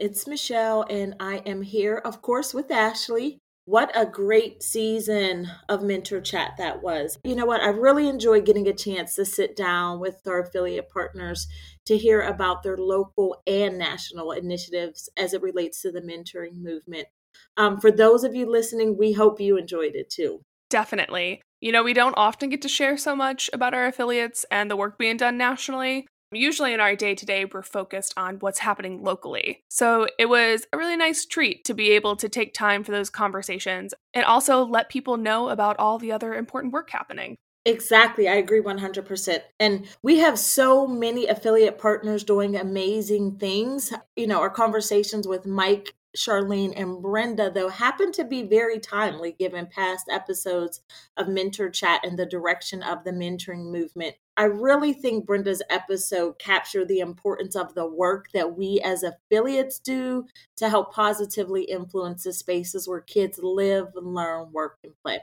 It's 0.00 0.26
Michelle, 0.26 0.84
and 0.88 1.14
I 1.20 1.36
am 1.46 1.62
here, 1.62 1.96
of 2.04 2.22
course, 2.22 2.54
with 2.54 2.70
Ashley. 2.70 3.38
What 3.66 3.90
a 3.94 4.04
great 4.04 4.62
season 4.62 5.50
of 5.68 5.82
mentor 5.82 6.20
chat 6.20 6.52
that 6.58 6.82
was. 6.82 7.18
You 7.24 7.34
know 7.34 7.46
what? 7.46 7.62
I 7.62 7.68
really 7.68 8.08
enjoyed 8.08 8.44
getting 8.44 8.68
a 8.68 8.74
chance 8.74 9.14
to 9.14 9.24
sit 9.24 9.56
down 9.56 10.00
with 10.00 10.16
our 10.26 10.40
affiliate 10.40 10.90
partners 10.90 11.46
to 11.86 11.96
hear 11.96 12.20
about 12.20 12.62
their 12.62 12.76
local 12.76 13.42
and 13.46 13.78
national 13.78 14.32
initiatives 14.32 15.08
as 15.16 15.32
it 15.32 15.42
relates 15.42 15.80
to 15.82 15.90
the 15.90 16.02
mentoring 16.02 16.62
movement. 16.62 17.08
Um, 17.56 17.80
for 17.80 17.90
those 17.90 18.22
of 18.22 18.34
you 18.34 18.50
listening, 18.50 18.98
we 18.98 19.12
hope 19.12 19.40
you 19.40 19.56
enjoyed 19.56 19.94
it 19.94 20.10
too. 20.10 20.42
Definitely. 20.68 21.40
You 21.60 21.72
know, 21.72 21.82
we 21.82 21.94
don't 21.94 22.14
often 22.18 22.50
get 22.50 22.60
to 22.62 22.68
share 22.68 22.98
so 22.98 23.16
much 23.16 23.48
about 23.52 23.72
our 23.72 23.86
affiliates 23.86 24.44
and 24.50 24.70
the 24.70 24.76
work 24.76 24.98
being 24.98 25.16
done 25.16 25.38
nationally, 25.38 26.06
Usually 26.34 26.72
in 26.72 26.80
our 26.80 26.96
day 26.96 27.14
to 27.14 27.26
day, 27.26 27.44
we're 27.44 27.62
focused 27.62 28.14
on 28.16 28.36
what's 28.40 28.58
happening 28.58 29.02
locally. 29.02 29.62
So 29.68 30.08
it 30.18 30.26
was 30.26 30.66
a 30.72 30.78
really 30.78 30.96
nice 30.96 31.24
treat 31.24 31.64
to 31.64 31.74
be 31.74 31.90
able 31.92 32.16
to 32.16 32.28
take 32.28 32.54
time 32.54 32.84
for 32.84 32.92
those 32.92 33.10
conversations 33.10 33.94
and 34.12 34.24
also 34.24 34.64
let 34.64 34.88
people 34.88 35.16
know 35.16 35.48
about 35.48 35.78
all 35.78 35.98
the 35.98 36.12
other 36.12 36.34
important 36.34 36.72
work 36.72 36.90
happening. 36.90 37.36
Exactly. 37.66 38.28
I 38.28 38.34
agree 38.34 38.60
100%. 38.60 39.38
And 39.58 39.86
we 40.02 40.18
have 40.18 40.38
so 40.38 40.86
many 40.86 41.26
affiliate 41.26 41.78
partners 41.78 42.22
doing 42.22 42.56
amazing 42.56 43.38
things. 43.38 43.92
You 44.16 44.26
know, 44.26 44.40
our 44.40 44.50
conversations 44.50 45.26
with 45.26 45.46
Mike 45.46 45.94
Charlene 46.16 46.74
and 46.76 47.02
Brenda, 47.02 47.50
though, 47.50 47.70
happen 47.70 48.12
to 48.12 48.24
be 48.24 48.42
very 48.42 48.78
timely 48.78 49.32
given 49.32 49.66
past 49.66 50.06
episodes 50.10 50.82
of 51.16 51.28
Mentor 51.28 51.70
Chat 51.70 52.04
and 52.04 52.18
the 52.18 52.26
direction 52.26 52.82
of 52.82 53.02
the 53.04 53.12
mentoring 53.12 53.72
movement. 53.72 54.14
I 54.36 54.44
really 54.44 54.92
think 54.92 55.26
Brenda's 55.26 55.62
episode 55.70 56.38
captured 56.38 56.88
the 56.88 57.00
importance 57.00 57.54
of 57.54 57.74
the 57.74 57.86
work 57.86 58.26
that 58.34 58.56
we 58.56 58.80
as 58.84 59.04
affiliates 59.04 59.78
do 59.78 60.26
to 60.56 60.68
help 60.68 60.92
positively 60.92 61.62
influence 61.64 62.24
the 62.24 62.32
spaces 62.32 62.88
where 62.88 63.00
kids 63.00 63.38
live, 63.42 63.88
and 63.94 64.14
learn, 64.14 64.52
work, 64.52 64.78
and 64.82 64.92
play. 65.02 65.20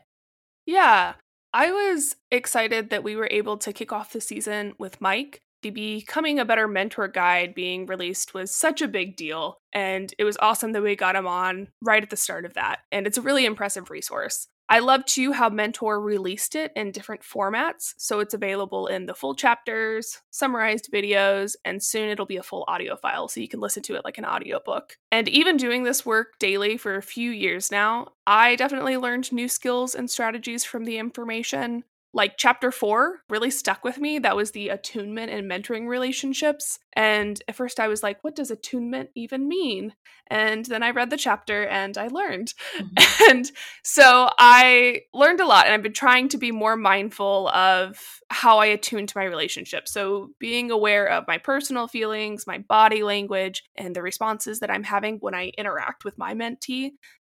Yeah, 0.66 1.16
I 1.54 1.72
was 1.72 2.16
excited 2.32 2.90
that 2.90 3.04
we 3.04 3.16
were 3.16 3.28
able 3.32 3.58
to 3.58 3.74
kick 3.74 3.92
off 3.92 4.14
the 4.14 4.22
season 4.22 4.74
with 4.78 5.02
Mike 5.02 5.42
the 5.62 5.70
Becoming 5.70 6.40
a 6.40 6.46
Better 6.46 6.68
Mentor 6.68 7.08
guide 7.08 7.54
being 7.54 7.86
released 7.86 8.34
was 8.34 8.54
such 8.54 8.82
a 8.82 8.88
big 8.88 9.16
deal. 9.16 9.60
And 9.74 10.14
it 10.18 10.24
was 10.24 10.38
awesome 10.42 10.72
that 10.72 10.82
we 10.82 10.96
got 10.96 11.16
him 11.16 11.28
on 11.28 11.68
right 11.82 12.02
at 12.02 12.10
the 12.10 12.18
start 12.18 12.46
of 12.46 12.56
that. 12.56 12.80
And 12.92 13.06
it's 13.06 13.18
a 13.18 13.22
really 13.22 13.46
impressive 13.46 13.90
resource. 13.90 14.48
I 14.72 14.80
love 14.80 15.04
too 15.04 15.34
how 15.34 15.50
Mentor 15.50 16.00
released 16.00 16.56
it 16.56 16.72
in 16.78 16.94
different 16.94 17.24
formats. 17.24 17.94
So 17.98 18.22
it's 18.22 18.34
available 18.34 18.88
in 18.88 19.06
the 19.06 19.14
full 19.14 19.36
chapters, 19.36 20.22
summarized 20.30 20.90
videos, 20.94 21.58
and 21.66 21.84
soon 21.84 22.08
it'll 22.08 22.26
be 22.26 22.38
a 22.38 22.44
full 22.44 22.64
audio 22.70 22.96
file 22.96 23.28
so 23.28 23.42
you 23.42 23.50
can 23.50 23.60
listen 23.60 23.84
to 23.84 23.96
it 23.96 24.06
like 24.06 24.18
an 24.18 24.24
audiobook. 24.24 24.96
And 25.12 25.28
even 25.28 25.58
doing 25.58 25.84
this 25.84 26.06
work 26.06 26.40
daily 26.40 26.78
for 26.78 26.96
a 26.96 27.02
few 27.02 27.32
years 27.32 27.70
now, 27.70 28.14
I 28.26 28.56
definitely 28.56 28.96
learned 28.96 29.34
new 29.34 29.50
skills 29.50 29.94
and 29.94 30.10
strategies 30.10 30.64
from 30.64 30.86
the 30.86 30.98
information 30.98 31.84
like 32.14 32.34
chapter 32.38 32.72
four 32.72 33.20
really 33.30 33.50
stuck 33.50 33.84
with 33.84 33.98
me. 33.98 34.20
That 34.20 34.36
was 34.36 34.52
the 34.52 34.70
attunement 34.70 35.32
and 35.32 35.50
mentoring 35.50 35.88
relationships. 35.88 36.78
And 36.94 37.42
at 37.48 37.56
first 37.56 37.80
I 37.80 37.88
was 37.88 38.04
like, 38.04 38.22
what 38.22 38.36
does 38.36 38.52
attunement 38.52 39.12
even 39.16 39.48
mean? 39.48 39.94
And 40.28 40.66
then 40.66 40.84
I 40.84 40.92
read 40.92 41.10
the 41.10 41.18
chapter 41.18 41.66
and 41.66 41.98
I 41.98 42.08
learned. 42.08 42.54
Mm-hmm. 42.78 43.32
And 43.32 43.50
so 43.84 44.30
I 44.40 45.04
learned 45.14 45.40
a 45.40 45.46
lot 45.46 45.66
and 45.66 45.74
I've 45.74 45.84
been 45.84 45.94
trying 45.94 46.28
to 46.30 46.38
be 46.38 46.52
more 46.52 46.76
mindful 46.76 47.48
of 47.50 47.98
how 48.30 48.58
I 48.58 48.66
attune 48.66 49.08
to 49.08 49.18
my 49.18 49.24
relationship. 49.24 49.88
So 49.88 50.32
being 50.40 50.70
aware 50.70 51.08
of 51.08 51.28
my 51.28 51.38
personal 51.38 51.88
feelings, 51.88 52.48
my 52.48 52.58
body 52.58 53.04
language, 53.04 53.64
and 53.78 53.96
the 53.96 54.02
responses 54.02 54.60
that 54.60 54.72
I'm 54.72 54.84
having 54.84 55.18
when 55.20 55.36
I 55.36 55.52
interact 55.58 56.04
with 56.04 56.18
my 56.18 56.34
mentee 56.34 56.92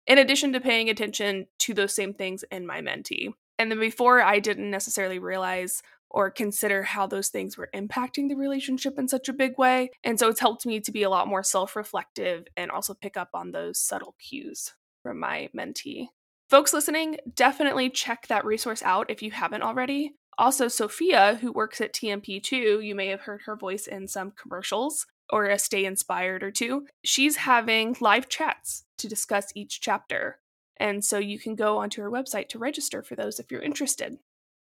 in 0.07 0.19
addition 0.19 0.53
to 0.53 0.61
paying 0.61 0.89
attention 0.89 1.47
to 1.59 1.75
those 1.75 1.95
same 1.95 2.15
things 2.15 2.45
in 2.51 2.67
my 2.67 2.81
mentee. 2.81 3.33
And 3.63 3.71
then 3.71 3.79
before, 3.79 4.21
I 4.21 4.41
didn't 4.41 4.73
necessarily 4.73 5.21
realize 5.21 5.85
or 6.11 6.33
consider 6.33 6.83
how 6.83 7.07
those 7.07 7.29
things 7.29 7.57
were 7.57 7.71
impacting 7.73 8.29
the 8.29 8.35
relationship 8.35 8.99
in 8.99 9.07
such 9.07 9.29
a 9.29 9.33
big 9.33 9.57
way. 9.57 9.91
And 10.03 10.19
so 10.19 10.29
it's 10.29 10.41
helped 10.41 10.67
me 10.67 10.81
to 10.81 10.91
be 10.91 11.05
a 11.05 11.09
lot 11.09 11.29
more 11.29 11.45
self 11.45 11.77
reflective 11.77 12.49
and 12.57 12.73
also 12.73 12.93
pick 12.93 13.17
up 13.17 13.29
on 13.35 13.53
those 13.53 13.79
subtle 13.79 14.17
cues 14.19 14.75
from 15.05 15.21
my 15.21 15.49
mentee. 15.57 16.09
Folks 16.51 16.73
listening, 16.73 17.19
definitely 17.37 17.89
check 17.89 18.27
that 18.27 18.45
resource 18.45 18.83
out 18.83 19.09
if 19.09 19.23
you 19.23 19.31
haven't 19.31 19.63
already. 19.63 20.17
Also, 20.39 20.67
Sophia, 20.67 21.39
who 21.41 21.53
works 21.53 21.81
at 21.81 21.95
TMP2, 21.95 22.85
you 22.85 22.97
may 22.97 23.07
have 23.07 23.21
heard 23.21 23.43
her 23.43 23.55
voice 23.55 23.87
in 23.87 24.09
some 24.09 24.33
commercials 24.33 25.07
or 25.31 25.47
a 25.47 25.57
Stay 25.57 25.85
Inspired 25.85 26.43
or 26.43 26.51
two. 26.51 26.89
She's 27.05 27.37
having 27.37 27.97
live 28.01 28.29
chats 28.29 28.83
to 28.99 29.09
discuss 29.09 29.53
each 29.55 29.81
chapter. 29.81 30.41
And 30.83 31.05
so 31.05 31.19
you 31.19 31.39
can 31.39 31.55
go 31.55 31.79
onto 31.79 32.03
our 32.03 32.11
website 32.11 32.49
to 32.49 32.59
register 32.59 33.05
for 33.05 33.15
those 33.15 33.39
if 33.39 33.53
you're 33.53 33.63
interested. 33.63 34.19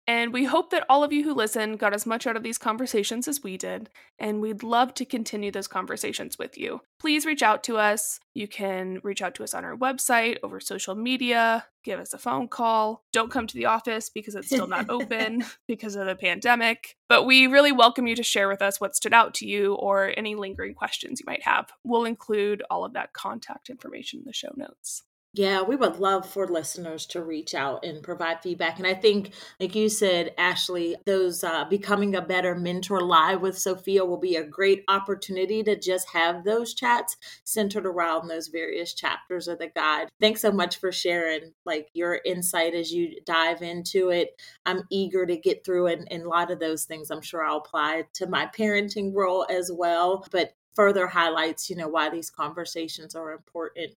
And 0.06 0.34
we 0.34 0.44
hope 0.44 0.70
that 0.72 0.86
all 0.90 1.02
of 1.02 1.14
you 1.14 1.24
who 1.24 1.34
listen 1.34 1.78
got 1.78 1.94
as 1.94 2.06
much 2.06 2.28
out 2.28 2.36
of 2.36 2.44
these 2.44 2.58
conversations 2.58 3.26
as 3.28 3.42
we 3.42 3.56
did, 3.56 3.90
and 4.18 4.42
we'd 4.42 4.62
love 4.62 4.94
to 4.96 5.06
continue 5.06 5.50
those 5.50 5.68
conversations 5.68 6.38
with 6.38 6.58
you. 6.58 6.82
Please 7.00 7.26
reach 7.26 7.42
out 7.42 7.64
to 7.66 7.78
us. 7.78 8.20
You 8.34 8.50
can 8.50 9.00
reach 9.02 9.22
out 9.22 9.34
to 9.36 9.46
us 9.46 9.54
on 9.54 9.64
our 9.64 9.78
website, 9.78 10.38
over 10.44 10.60
social 10.60 10.94
media, 10.94 11.66
give 11.86 12.02
us 12.02 12.14
a 12.14 12.18
phone 12.18 12.50
call. 12.50 13.06
Don't 13.14 13.32
come 13.32 13.48
to 13.48 13.56
the 13.56 13.68
office 13.68 14.10
because 14.10 14.36
it's 14.36 14.48
still 14.48 14.68
not 14.68 14.90
open 14.90 15.46
because 15.70 15.96
of 15.96 16.06
the 16.06 16.16
pandemic. 16.16 16.98
But 17.08 17.24
we 17.24 17.48
really 17.48 17.72
welcome 17.72 18.08
you 18.08 18.16
to 18.18 18.24
share 18.24 18.50
with 18.50 18.62
us 18.62 18.82
what 18.82 18.96
stood 18.96 19.14
out 19.14 19.34
to 19.36 19.48
you 19.48 19.76
or 19.76 20.12
any 20.18 20.36
lingering 20.36 20.74
questions 20.74 21.22
you 21.22 21.26
might 21.28 21.44
have. 21.44 21.70
We'll 21.86 22.04
include 22.04 22.62
all 22.70 22.84
of 22.84 22.94
that 22.94 23.14
contact 23.14 23.70
information 23.70 24.20
in 24.20 24.26
the 24.26 24.34
show 24.34 24.52
notes. 24.58 25.04
Yeah, 25.34 25.62
we 25.62 25.76
would 25.76 25.98
love 26.00 26.28
for 26.28 26.48
listeners 26.48 27.06
to 27.08 27.24
reach 27.24 27.54
out 27.54 27.86
and 27.86 28.02
provide 28.02 28.42
feedback. 28.42 28.80
And 28.80 28.88
I 28.88 28.96
think, 28.96 29.34
like 29.60 29.76
you 29.76 29.88
said, 29.88 30.34
Ashley, 30.40 30.96
those 31.06 31.44
uh, 31.44 31.66
Becoming 31.66 32.16
a 32.16 32.22
Better 32.22 32.56
Mentor 32.56 33.02
Live 33.02 33.40
with 33.40 33.56
Sophia 33.56 34.04
will 34.04 34.18
be 34.18 34.38
a 34.38 34.44
great 34.44 34.84
opportunity 34.88 35.62
to 35.64 35.80
just 35.80 36.10
have 36.10 36.44
those 36.44 36.74
chats 36.74 37.16
centered 37.44 37.86
around 37.86 38.28
those 38.28 38.48
various 38.48 38.96
chapters 38.96 39.48
of 39.48 39.60
the 39.60 39.68
guide. 39.68 40.10
Thanks 40.20 40.42
so 40.42 40.52
much 40.52 40.78
for 40.80 40.92
sharing 40.92 41.54
like 41.64 41.90
your 41.94 42.22
insight 42.26 42.74
as 42.74 42.92
you 42.92 43.22
dive 43.24 43.62
into 43.62 44.10
it. 44.10 44.30
I'm 44.66 44.82
eager 44.90 45.28
to 45.28 45.38
get 45.38 45.64
through 45.64 45.88
it. 45.88 46.08
And 46.10 46.24
a 46.24 46.30
lot 46.30 46.50
of 46.50 46.60
those 46.60 46.86
things 46.86 47.12
I'm 47.12 47.22
sure 47.22 47.44
I'll 47.44 47.58
apply 47.58 48.06
to 48.16 48.26
my 48.26 48.48
parenting 48.48 49.14
role 49.14 49.46
as 49.48 49.72
well. 49.72 50.26
But 50.32 50.56
further 50.74 51.06
highlights, 51.06 51.70
you 51.70 51.76
know, 51.76 51.88
why 51.88 52.10
these 52.10 52.32
conversations 52.32 53.14
are 53.14 53.32
important 53.32 53.94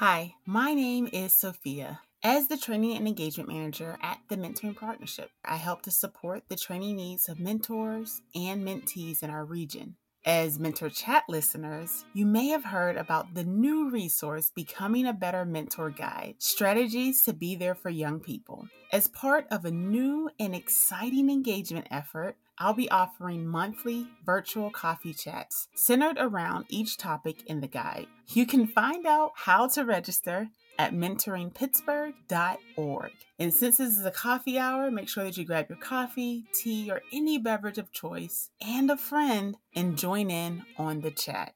Hi, 0.00 0.34
my 0.46 0.72
name 0.72 1.10
is 1.12 1.34
Sophia. 1.34 2.00
As 2.22 2.48
the 2.48 2.56
Training 2.56 2.96
and 2.96 3.06
Engagement 3.06 3.50
Manager 3.50 3.98
at 4.02 4.18
the 4.30 4.36
Mentoring 4.36 4.74
Partnership, 4.74 5.30
I 5.44 5.56
help 5.56 5.82
to 5.82 5.90
support 5.90 6.44
the 6.48 6.56
training 6.56 6.96
needs 6.96 7.28
of 7.28 7.38
mentors 7.38 8.22
and 8.34 8.66
mentees 8.66 9.22
in 9.22 9.28
our 9.28 9.44
region. 9.44 9.96
As 10.24 10.58
Mentor 10.58 10.88
Chat 10.88 11.24
listeners, 11.28 12.04
you 12.14 12.26
may 12.26 12.48
have 12.48 12.64
heard 12.64 12.96
about 12.96 13.34
the 13.34 13.44
new 13.44 13.90
resource, 13.90 14.50
Becoming 14.54 15.06
a 15.06 15.12
Better 15.12 15.44
Mentor 15.44 15.90
Guide 15.90 16.36
Strategies 16.38 17.22
to 17.22 17.32
Be 17.32 17.54
There 17.54 17.74
for 17.74 17.90
Young 17.90 18.20
People. 18.20 18.68
As 18.92 19.08
part 19.08 19.46
of 19.50 19.64
a 19.64 19.70
new 19.70 20.30
and 20.38 20.54
exciting 20.54 21.30
engagement 21.30 21.88
effort, 21.90 22.36
I'll 22.60 22.74
be 22.74 22.90
offering 22.90 23.46
monthly 23.46 24.08
virtual 24.24 24.70
coffee 24.70 25.14
chats 25.14 25.68
centered 25.74 26.18
around 26.18 26.66
each 26.68 26.98
topic 26.98 27.42
in 27.46 27.62
the 27.62 27.66
guide. 27.66 28.08
You 28.28 28.44
can 28.44 28.66
find 28.66 29.06
out 29.06 29.32
how 29.34 29.66
to 29.68 29.82
register 29.82 30.48
at 30.78 30.92
mentoringpittsburgh.org. 30.92 33.12
And 33.38 33.54
since 33.54 33.78
this 33.78 33.96
is 33.96 34.04
a 34.04 34.10
coffee 34.10 34.58
hour, 34.58 34.90
make 34.90 35.08
sure 35.08 35.24
that 35.24 35.38
you 35.38 35.46
grab 35.46 35.70
your 35.70 35.78
coffee, 35.78 36.44
tea, 36.52 36.90
or 36.90 37.00
any 37.10 37.38
beverage 37.38 37.78
of 37.78 37.92
choice 37.92 38.50
and 38.60 38.90
a 38.90 38.98
friend 38.98 39.56
and 39.74 39.96
join 39.96 40.30
in 40.30 40.66
on 40.76 41.00
the 41.00 41.10
chat. 41.10 41.54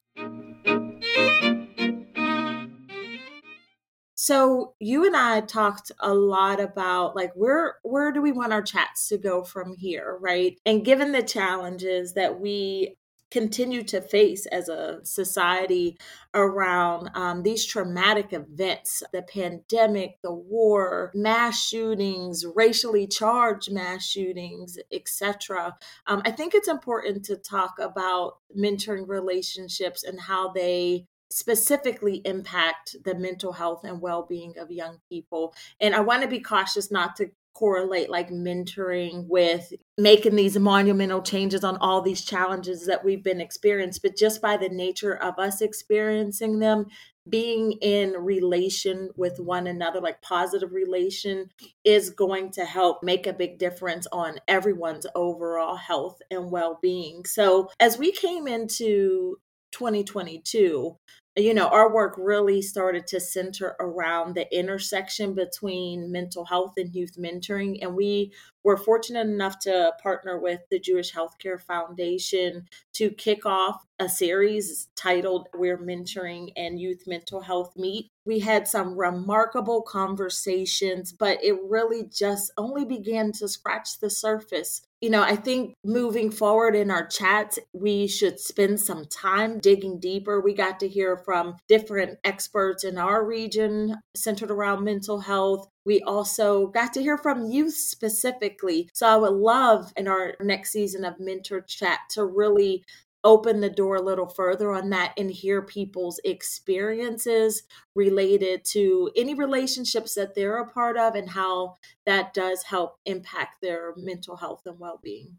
So 4.15 4.75
you 4.79 5.07
and 5.07 5.17
I 5.17 5.41
talked 5.41 5.91
a 6.01 6.15
lot 6.15 6.61
about 6.61 7.17
like 7.17 7.33
where 7.35 7.77
where 7.83 8.13
do 8.13 8.23
we 8.23 8.33
want 8.33 8.53
our 8.53 8.63
chats 8.63 9.09
to 9.09 9.19
go 9.19 9.43
from 9.43 9.75
here, 9.75 10.17
right? 10.21 10.59
And 10.65 10.85
given 10.85 11.13
the 11.13 11.23
challenges 11.23 12.15
that 12.15 12.41
we 12.41 12.97
continue 13.35 13.83
to 13.83 14.01
face 14.01 14.47
as 14.47 14.69
a 14.69 15.01
society 15.03 15.99
around 16.35 17.11
um, 17.15 17.43
these 17.43 17.67
traumatic 17.67 18.33
events 18.33 19.03
the 19.13 19.23
pandemic 19.23 20.19
the 20.23 20.33
war 20.33 21.11
mass 21.17 21.67
shootings 21.67 22.45
racially 22.55 23.09
charged 23.09 23.73
mass 23.73 24.07
shootings 24.07 24.79
etc 24.93 25.77
um, 26.07 26.23
i 26.25 26.31
think 26.31 26.55
it's 26.55 26.69
important 26.69 27.25
to 27.25 27.35
talk 27.35 27.75
about 27.81 28.37
mentoring 28.57 29.09
relationships 29.09 30.05
and 30.05 30.21
how 30.21 30.53
they 30.53 31.05
specifically 31.35 32.23
impact 32.25 32.95
the 33.05 33.15
mental 33.17 33.53
health 33.53 33.83
and 33.83 34.01
well-being 34.01 34.55
of 34.57 34.71
young 34.71 34.99
people. 35.11 35.53
And 35.81 35.95
i 35.95 36.01
want 36.01 36.23
to 36.23 36.29
be 36.29 36.39
cautious 36.39 36.93
not 36.93 37.17
to 37.17 37.31
correlate 37.55 38.11
like 38.11 38.31
mentoring 38.31 39.27
with 39.29 39.73
making 39.97 40.35
these 40.35 40.59
monumental 40.59 41.23
changes 41.23 41.63
on 41.63 41.77
all 41.77 42.03
these 42.03 42.25
challenges 42.25 42.87
that 42.87 43.05
we've 43.05 43.23
been 43.23 43.41
experienced 43.41 44.03
but 44.03 44.17
just 44.17 44.43
by 44.43 44.57
the 44.57 44.69
nature 44.69 45.15
of 45.23 45.39
us 45.39 45.61
experiencing 45.61 46.59
them 46.59 46.87
being 47.29 47.73
in 47.81 48.13
relation 48.13 49.09
with 49.17 49.39
one 49.39 49.67
another 49.67 50.01
like 50.01 50.21
positive 50.21 50.73
relation 50.73 51.49
is 51.85 52.11
going 52.11 52.51
to 52.51 52.65
help 52.65 53.03
make 53.03 53.27
a 53.27 53.33
big 53.33 53.59
difference 53.59 54.07
on 54.13 54.39
everyone's 54.47 55.07
overall 55.15 55.77
health 55.77 56.21
and 56.31 56.51
well-being. 56.51 57.25
So 57.25 57.71
as 57.81 57.97
we 57.97 58.13
came 58.13 58.47
into 58.47 59.39
2022 59.73 60.97
you 61.37 61.53
know, 61.53 61.69
our 61.69 61.93
work 61.93 62.15
really 62.17 62.63
started 62.63 63.07
to 63.09 63.21
center 63.21 63.75
around 63.81 64.35
the 64.35 64.47
intersection 64.57 65.35
between 65.35 66.13
mental 66.13 66.45
health 66.45 66.75
and 66.77 66.95
youth 66.95 67.17
mentoring. 67.19 67.79
And 67.83 67.97
we 67.97 68.33
were 68.65 68.77
fortunate 68.77 69.27
enough 69.27 69.59
to 69.61 69.93
partner 70.03 70.39
with 70.39 70.61
the 70.71 70.81
Jewish 70.81 71.13
Healthcare 71.13 71.61
Foundation 71.61 72.67
to 72.95 73.11
kick 73.11 73.47
off 73.47 73.85
a 74.01 74.09
series 74.09 74.89
titled 74.97 75.49
We're 75.55 75.79
Mentoring 75.79 76.49
and 76.57 76.81
Youth 76.81 77.05
Mental 77.07 77.43
Health 77.43 77.75
Meet. 77.77 78.11
We 78.25 78.41
had 78.41 78.67
some 78.67 78.99
remarkable 78.99 79.83
conversations, 79.83 81.13
but 81.13 81.45
it 81.45 81.57
really 81.69 82.05
just 82.05 82.51
only 82.57 82.85
began 82.85 83.33
to 83.33 83.47
scratch 83.47 84.01
the 84.01 84.11
surface 84.11 84.81
you 85.05 85.11
know, 85.11 85.23
I 85.23 85.37
think 85.37 85.75
moving 85.85 86.31
forward 86.31 86.75
in 86.75 86.91
our 86.91 87.07
chats, 87.07 87.59
we 87.75 88.07
should 88.07 88.41
spend 88.41 88.81
some 88.81 89.05
time 89.05 89.59
digging 89.59 90.01
deeper. 90.01 90.41
We 90.41 90.55
got 90.55 90.81
to 90.81 90.89
hear 90.89 91.19
from 91.19 91.57
different 91.69 92.19
experts 92.25 92.85
in 92.85 92.97
our 92.97 93.23
region 93.23 93.97
centered 94.17 94.51
around 94.51 94.83
mental 94.83 95.21
health. 95.21 95.69
We 95.85 96.01
also 96.03 96.69
got 96.69 96.93
to 96.95 97.03
hear 97.03 97.19
from 97.19 97.51
youth 97.51 97.75
specifically. 97.75 98.89
So 98.93 99.07
I 99.07 99.17
would 99.17 99.33
love 99.33 99.93
in 99.97 100.09
our 100.09 100.35
next 100.41 100.71
season 100.71 101.05
of 101.05 101.21
Mentor 101.21 101.61
Chat 101.61 102.01
to 102.11 102.25
really 102.25 102.85
open 103.25 103.61
the 103.61 103.71
door 103.71 103.97
a 103.97 104.03
little 104.03 104.29
further 104.29 104.73
on 104.73 104.91
that 104.91 105.15
and 105.17 105.31
hear 105.31 105.63
people's 105.63 106.21
experiences 106.25 107.63
related 107.95 108.65
to 108.67 109.11
any 109.17 109.35
relationships 109.35 110.15
that 110.15 110.35
they're 110.35 110.59
a 110.59 110.71
part 110.71 110.99
of 110.99 111.15
and 111.15 111.31
how 111.31 111.75
that 112.05 112.35
does 112.35 112.63
help 112.63 112.99
impact 113.07 113.63
their 113.63 113.95
mental 113.97 114.37
health 114.37 114.63
and 114.67 114.79
well-being. 114.79 115.39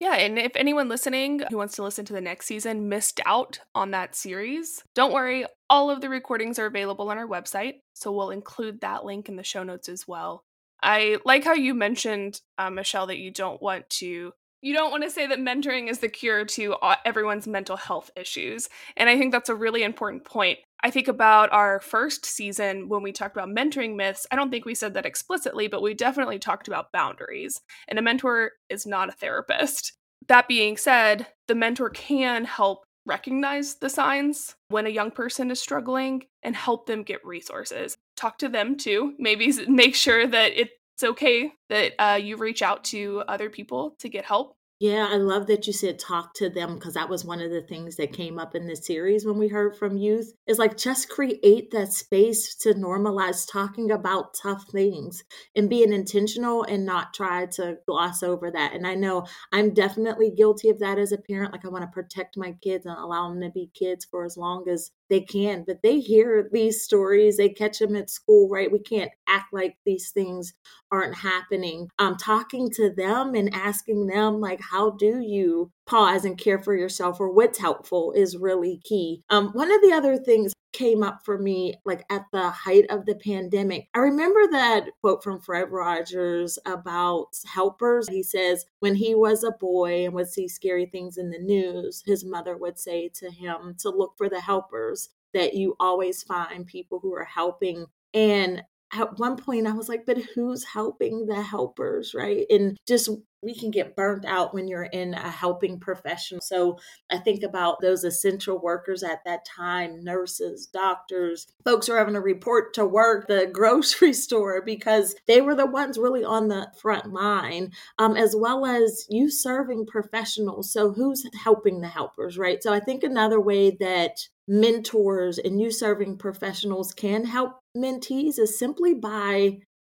Yeah, 0.00 0.16
and 0.16 0.38
if 0.38 0.54
anyone 0.54 0.88
listening 0.88 1.40
who 1.48 1.56
wants 1.56 1.76
to 1.76 1.82
listen 1.82 2.04
to 2.06 2.12
the 2.12 2.20
next 2.20 2.44
season 2.44 2.90
missed 2.90 3.20
out 3.24 3.60
on 3.74 3.92
that 3.92 4.14
series, 4.14 4.84
don't 4.94 5.14
worry, 5.14 5.46
all 5.74 5.90
of 5.90 6.00
the 6.00 6.08
recordings 6.08 6.60
are 6.60 6.66
available 6.66 7.10
on 7.10 7.18
our 7.18 7.26
website, 7.26 7.80
so 7.94 8.12
we'll 8.12 8.30
include 8.30 8.80
that 8.80 9.04
link 9.04 9.28
in 9.28 9.34
the 9.34 9.42
show 9.42 9.64
notes 9.64 9.88
as 9.88 10.06
well. 10.06 10.44
I 10.80 11.18
like 11.24 11.42
how 11.42 11.54
you 11.54 11.74
mentioned, 11.74 12.40
uh, 12.58 12.70
Michelle, 12.70 13.08
that 13.08 13.18
you 13.18 13.32
don't 13.32 13.60
want 13.60 13.90
to 13.90 14.30
you 14.62 14.72
don't 14.72 14.92
want 14.92 15.02
to 15.02 15.10
say 15.10 15.26
that 15.26 15.40
mentoring 15.40 15.90
is 15.90 15.98
the 15.98 16.08
cure 16.08 16.44
to 16.44 16.76
everyone's 17.04 17.48
mental 17.48 17.76
health 17.76 18.10
issues. 18.16 18.68
And 18.96 19.10
I 19.10 19.18
think 19.18 19.32
that's 19.32 19.50
a 19.50 19.54
really 19.54 19.82
important 19.82 20.24
point. 20.24 20.60
I 20.82 20.90
think 20.90 21.08
about 21.08 21.52
our 21.52 21.80
first 21.80 22.24
season 22.24 22.88
when 22.88 23.02
we 23.02 23.10
talked 23.10 23.36
about 23.36 23.50
mentoring 23.50 23.96
myths. 23.96 24.28
I 24.30 24.36
don't 24.36 24.50
think 24.50 24.64
we 24.64 24.76
said 24.76 24.94
that 24.94 25.04
explicitly, 25.04 25.66
but 25.66 25.82
we 25.82 25.92
definitely 25.92 26.38
talked 26.38 26.68
about 26.68 26.92
boundaries. 26.92 27.60
And 27.88 27.98
a 27.98 28.02
mentor 28.02 28.52
is 28.70 28.86
not 28.86 29.08
a 29.08 29.12
therapist. 29.12 29.92
That 30.28 30.48
being 30.48 30.78
said, 30.78 31.26
the 31.46 31.54
mentor 31.54 31.90
can 31.90 32.44
help 32.46 32.83
recognize 33.06 33.76
the 33.76 33.90
signs 33.90 34.56
when 34.68 34.86
a 34.86 34.90
young 34.90 35.10
person 35.10 35.50
is 35.50 35.60
struggling 35.60 36.24
and 36.42 36.56
help 36.56 36.86
them 36.86 37.02
get 37.02 37.24
resources. 37.24 37.96
Talk 38.16 38.38
to 38.38 38.48
them 38.48 38.76
too. 38.76 39.14
Maybe 39.18 39.52
make 39.68 39.94
sure 39.94 40.26
that 40.26 40.52
it's 40.56 40.72
okay 41.02 41.52
that 41.68 41.92
uh, 41.98 42.16
you 42.16 42.36
reach 42.36 42.62
out 42.62 42.84
to 42.84 43.22
other 43.28 43.50
people 43.50 43.96
to 43.98 44.08
get 44.08 44.24
help. 44.24 44.56
Yeah, 44.84 45.08
I 45.10 45.16
love 45.16 45.46
that 45.46 45.66
you 45.66 45.72
said 45.72 45.98
talk 45.98 46.34
to 46.34 46.50
them 46.50 46.74
because 46.74 46.92
that 46.92 47.08
was 47.08 47.24
one 47.24 47.40
of 47.40 47.50
the 47.50 47.62
things 47.62 47.96
that 47.96 48.12
came 48.12 48.38
up 48.38 48.54
in 48.54 48.66
this 48.66 48.84
series 48.84 49.24
when 49.24 49.38
we 49.38 49.48
heard 49.48 49.74
from 49.74 49.96
youth. 49.96 50.34
Is 50.46 50.58
like 50.58 50.76
just 50.76 51.08
create 51.08 51.70
that 51.70 51.94
space 51.94 52.54
to 52.56 52.74
normalize 52.74 53.50
talking 53.50 53.90
about 53.90 54.34
tough 54.34 54.66
things 54.70 55.24
and 55.56 55.70
being 55.70 55.94
intentional 55.94 56.64
and 56.64 56.84
not 56.84 57.14
try 57.14 57.46
to 57.52 57.78
gloss 57.86 58.22
over 58.22 58.50
that. 58.50 58.74
And 58.74 58.86
I 58.86 58.94
know 58.94 59.26
I'm 59.52 59.72
definitely 59.72 60.30
guilty 60.30 60.68
of 60.68 60.80
that 60.80 60.98
as 60.98 61.12
a 61.12 61.16
parent. 61.16 61.52
Like 61.52 61.64
I 61.64 61.70
want 61.70 61.84
to 61.84 61.88
protect 61.88 62.36
my 62.36 62.52
kids 62.62 62.84
and 62.84 62.94
allow 62.94 63.30
them 63.30 63.40
to 63.40 63.48
be 63.48 63.70
kids 63.72 64.04
for 64.04 64.26
as 64.26 64.36
long 64.36 64.68
as 64.68 64.90
they 65.10 65.20
can, 65.20 65.64
but 65.66 65.82
they 65.82 66.00
hear 66.00 66.48
these 66.52 66.82
stories, 66.82 67.36
they 67.36 67.48
catch 67.48 67.78
them 67.78 67.96
at 67.96 68.10
school, 68.10 68.48
right? 68.48 68.72
We 68.72 68.78
can't 68.78 69.10
act 69.28 69.52
like 69.52 69.76
these 69.84 70.10
things 70.10 70.54
aren't 70.90 71.14
happening. 71.14 71.88
Um, 71.98 72.16
talking 72.16 72.70
to 72.76 72.90
them 72.90 73.34
and 73.34 73.54
asking 73.54 74.06
them, 74.06 74.40
like, 74.40 74.60
how 74.60 74.90
do 74.90 75.20
you 75.20 75.70
pause 75.86 76.24
and 76.24 76.38
care 76.38 76.58
for 76.58 76.74
yourself 76.74 77.20
or 77.20 77.30
what's 77.30 77.58
helpful 77.58 78.12
is 78.12 78.36
really 78.36 78.80
key. 78.84 79.22
Um, 79.30 79.50
one 79.50 79.72
of 79.72 79.80
the 79.82 79.92
other 79.92 80.16
things 80.16 80.52
came 80.74 81.02
up 81.02 81.20
for 81.24 81.38
me 81.38 81.74
like 81.86 82.04
at 82.10 82.26
the 82.32 82.50
height 82.50 82.84
of 82.90 83.06
the 83.06 83.14
pandemic. 83.14 83.88
I 83.94 84.00
remember 84.00 84.40
that 84.50 84.88
quote 85.00 85.24
from 85.24 85.40
Fred 85.40 85.70
Rogers 85.70 86.58
about 86.66 87.28
helpers. 87.46 88.08
He 88.08 88.22
says, 88.22 88.66
when 88.80 88.94
he 88.94 89.14
was 89.14 89.42
a 89.42 89.52
boy 89.52 90.04
and 90.04 90.12
would 90.14 90.28
see 90.28 90.48
scary 90.48 90.86
things 90.86 91.16
in 91.16 91.30
the 91.30 91.38
news, 91.38 92.02
his 92.04 92.24
mother 92.24 92.56
would 92.58 92.78
say 92.78 93.08
to 93.14 93.30
him 93.30 93.76
to 93.78 93.88
look 93.88 94.14
for 94.18 94.28
the 94.28 94.40
helpers, 94.40 95.08
that 95.32 95.54
you 95.54 95.74
always 95.80 96.22
find 96.22 96.66
people 96.66 96.98
who 97.00 97.14
are 97.14 97.24
helping. 97.24 97.86
And 98.12 98.62
at 98.92 99.18
one 99.18 99.36
point 99.36 99.66
I 99.66 99.72
was 99.72 99.88
like, 99.88 100.04
but 100.06 100.18
who's 100.18 100.64
helping 100.64 101.26
the 101.26 101.42
helpers, 101.42 102.14
right? 102.14 102.46
And 102.50 102.76
just 102.86 103.10
we 103.44 103.54
can 103.54 103.70
get 103.70 103.94
burnt 103.94 104.24
out 104.24 104.54
when 104.54 104.66
you're 104.66 104.84
in 104.84 105.14
a 105.14 105.30
helping 105.30 105.78
profession. 105.78 106.40
So 106.40 106.78
I 107.10 107.18
think 107.18 107.42
about 107.42 107.80
those 107.80 108.04
essential 108.04 108.58
workers 108.58 109.02
at 109.02 109.24
that 109.24 109.44
time 109.44 110.02
nurses, 110.02 110.66
doctors, 110.66 111.46
folks 111.64 111.86
who 111.86 111.92
are 111.92 111.98
having 111.98 112.14
to 112.14 112.20
report 112.20 112.74
to 112.74 112.86
work, 112.86 113.28
the 113.28 113.46
grocery 113.52 114.12
store, 114.12 114.62
because 114.64 115.14
they 115.26 115.40
were 115.40 115.54
the 115.54 115.66
ones 115.66 115.98
really 115.98 116.24
on 116.24 116.48
the 116.48 116.68
front 116.80 117.12
line, 117.12 117.72
um, 117.98 118.16
as 118.16 118.34
well 118.36 118.64
as 118.64 119.06
you 119.10 119.30
serving 119.30 119.86
professionals. 119.86 120.72
So 120.72 120.92
who's 120.92 121.24
helping 121.42 121.80
the 121.80 121.88
helpers, 121.88 122.38
right? 122.38 122.62
So 122.62 122.72
I 122.72 122.80
think 122.80 123.02
another 123.02 123.40
way 123.40 123.76
that 123.80 124.28
mentors 124.46 125.38
and 125.38 125.60
you 125.60 125.70
serving 125.70 126.18
professionals 126.18 126.92
can 126.92 127.24
help 127.24 127.58
mentees 127.76 128.38
is 128.38 128.58
simply 128.58 128.94
by 128.94 129.58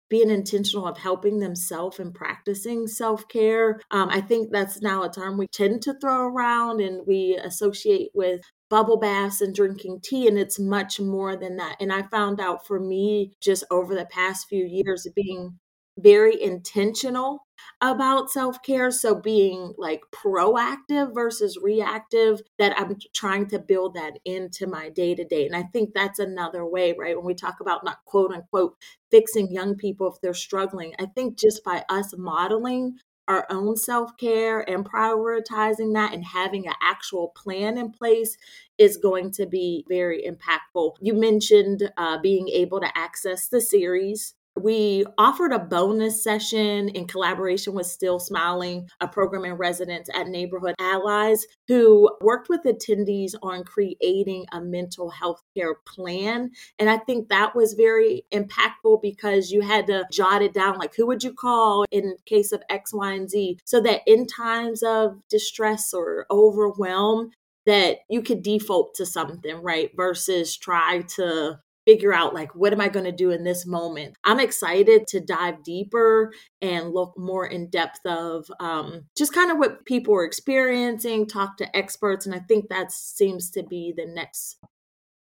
being 0.10 0.30
intentional 0.30 0.88
of 0.88 0.98
helping 0.98 1.40
themselves 1.40 2.00
and 2.00 2.14
practicing 2.14 2.88
self 2.88 3.28
care. 3.28 3.80
Um, 3.92 4.10
I 4.10 4.22
think 4.22 4.52
that's 4.52 4.82
now 4.82 5.04
a 5.04 5.12
term 5.12 5.38
we 5.38 5.48
tend 5.48 5.82
to 5.84 5.96
throw 6.00 6.28
around 6.28 6.82
and 6.82 7.06
we 7.08 7.40
associate 7.44 8.12
with 8.14 8.42
bubble 8.70 8.98
baths 8.98 9.42
and 9.42 9.54
drinking 9.54 10.02
tea, 10.04 10.28
and 10.28 10.38
it's 10.38 10.60
much 10.60 11.00
more 11.00 11.36
than 11.36 11.58
that. 11.58 11.78
And 11.80 11.94
I 11.94 12.04
found 12.04 12.40
out 12.40 12.66
for 12.66 12.80
me 12.80 13.34
just 13.42 13.64
over 13.72 13.96
the 13.96 14.06
past 14.06 14.48
few 14.50 14.66
years 14.66 15.08
being 15.16 15.60
very 15.98 16.42
intentional 16.42 17.46
about 17.82 18.30
self 18.30 18.62
care. 18.64 18.92
So 18.92 19.16
being 19.16 19.74
like 19.78 20.02
proactive 20.14 21.14
versus 21.14 21.58
reactive, 21.62 22.42
that 22.60 22.78
I'm 22.78 22.96
trying 23.14 23.48
to 23.48 23.60
build 23.60 23.96
that 23.96 24.14
into 24.26 24.68
my 24.68 24.90
day 24.90 25.16
to 25.16 25.24
day. 25.24 25.46
And 25.46 25.56
I 25.56 25.64
think 25.64 25.94
that's 25.94 26.20
another 26.20 26.66
way, 26.66 26.96
right? 26.98 27.16
When 27.16 27.26
we 27.26 27.34
talk 27.34 27.56
about 27.62 27.86
not 27.86 28.04
quote 28.06 28.34
unquote 28.34 28.76
fixing 29.16 29.50
young 29.50 29.76
people 29.76 30.12
if 30.12 30.20
they're 30.20 30.34
struggling, 30.34 30.94
I 31.00 31.06
think 31.06 31.40
just 31.40 31.64
by 31.64 31.86
us 31.88 32.14
modeling 32.18 32.98
our 33.30 33.48
own 33.50 33.78
self 33.78 34.12
care 34.18 34.70
and 34.70 34.84
prioritizing 34.84 35.94
that 35.94 36.14
and 36.14 36.26
having 36.26 36.68
an 36.68 36.74
actual 36.82 37.30
plan 37.30 37.78
in 37.78 37.92
place 37.92 38.36
is 38.78 38.98
going 38.98 39.32
to 39.32 39.46
be 39.46 39.86
very 39.88 40.22
impactful. 40.30 40.96
You 41.00 41.14
mentioned 41.14 41.90
uh, 41.96 42.18
being 42.20 42.50
able 42.50 42.82
to 42.82 42.98
access 42.98 43.48
the 43.48 43.62
series 43.62 44.34
we 44.56 45.06
offered 45.18 45.52
a 45.52 45.60
bonus 45.60 46.24
session 46.24 46.90
in 46.90 47.08
collaboration 47.08 47.74
with 47.74 47.88
Still 47.88 48.20
Smiling, 48.20 48.90
a 49.02 49.08
program 49.08 49.46
in 49.46 49.54
residence 49.54 50.10
at 50.14 50.28
Neighborhood 50.28 50.76
Allies, 50.80 51.46
who 51.68 52.10
worked 52.22 52.50
with 52.50 52.64
attendees 52.64 53.34
on 53.42 53.64
creating 53.64 54.46
a 54.52 54.62
mental 54.62 55.10
health 55.10 55.42
care 55.56 55.76
plan. 55.86 56.52
And 56.80 56.90
I 56.90 56.98
think 56.98 57.30
that 57.30 57.56
was 57.56 57.74
very 57.74 58.24
impactful 58.34 59.02
because 59.02 59.52
you 59.52 59.62
had 59.62 59.88
to 59.88 60.06
jot 60.12 60.42
it 60.42 60.54
down 60.54 60.78
like, 60.78 60.96
who 60.96 61.06
would 61.08 61.24
you 61.24 61.34
call 61.34 61.86
in 61.92 62.16
case 62.26 62.52
of 62.52 62.64
X, 62.70 62.94
Y, 62.94 63.12
and 63.14 63.30
Z? 63.30 63.60
So 63.66 63.82
that 63.82 64.02
in 64.08 64.26
times 64.26 64.84
of 64.84 65.20
distress 65.30 65.94
or 65.94 66.26
overwhelm, 66.32 67.32
that 67.66 68.00
you 68.10 68.22
could 68.22 68.44
default 68.44 68.94
to 68.96 69.06
something, 69.06 69.62
right? 69.62 69.92
Versus 69.96 70.56
try 70.56 71.02
to 71.16 71.60
figure 71.86 72.14
out 72.14 72.34
like 72.34 72.54
what 72.56 72.74
am 72.74 72.82
i 72.82 72.88
going 72.88 73.06
to 73.06 73.12
do 73.12 73.32
in 73.32 73.44
this 73.44 73.66
moment 73.66 74.16
i'm 74.24 74.40
excited 74.40 75.08
to 75.08 75.20
dive 75.20 75.64
deeper 75.64 76.32
and 76.62 76.92
look 76.94 77.14
more 77.18 77.46
in 77.46 77.70
depth 77.70 78.06
of 78.06 78.50
um, 78.60 79.06
just 79.18 79.34
kind 79.34 79.52
of 79.52 79.58
what 79.58 79.86
people 79.86 80.14
are 80.16 80.26
experiencing 80.26 81.28
talk 81.28 81.58
to 81.58 81.76
experts 81.76 82.26
and 82.26 82.36
i 82.36 82.40
think 82.40 82.70
that 82.70 82.92
seems 82.92 83.50
to 83.50 83.64
be 83.64 83.94
the 83.96 84.06
next 84.06 84.58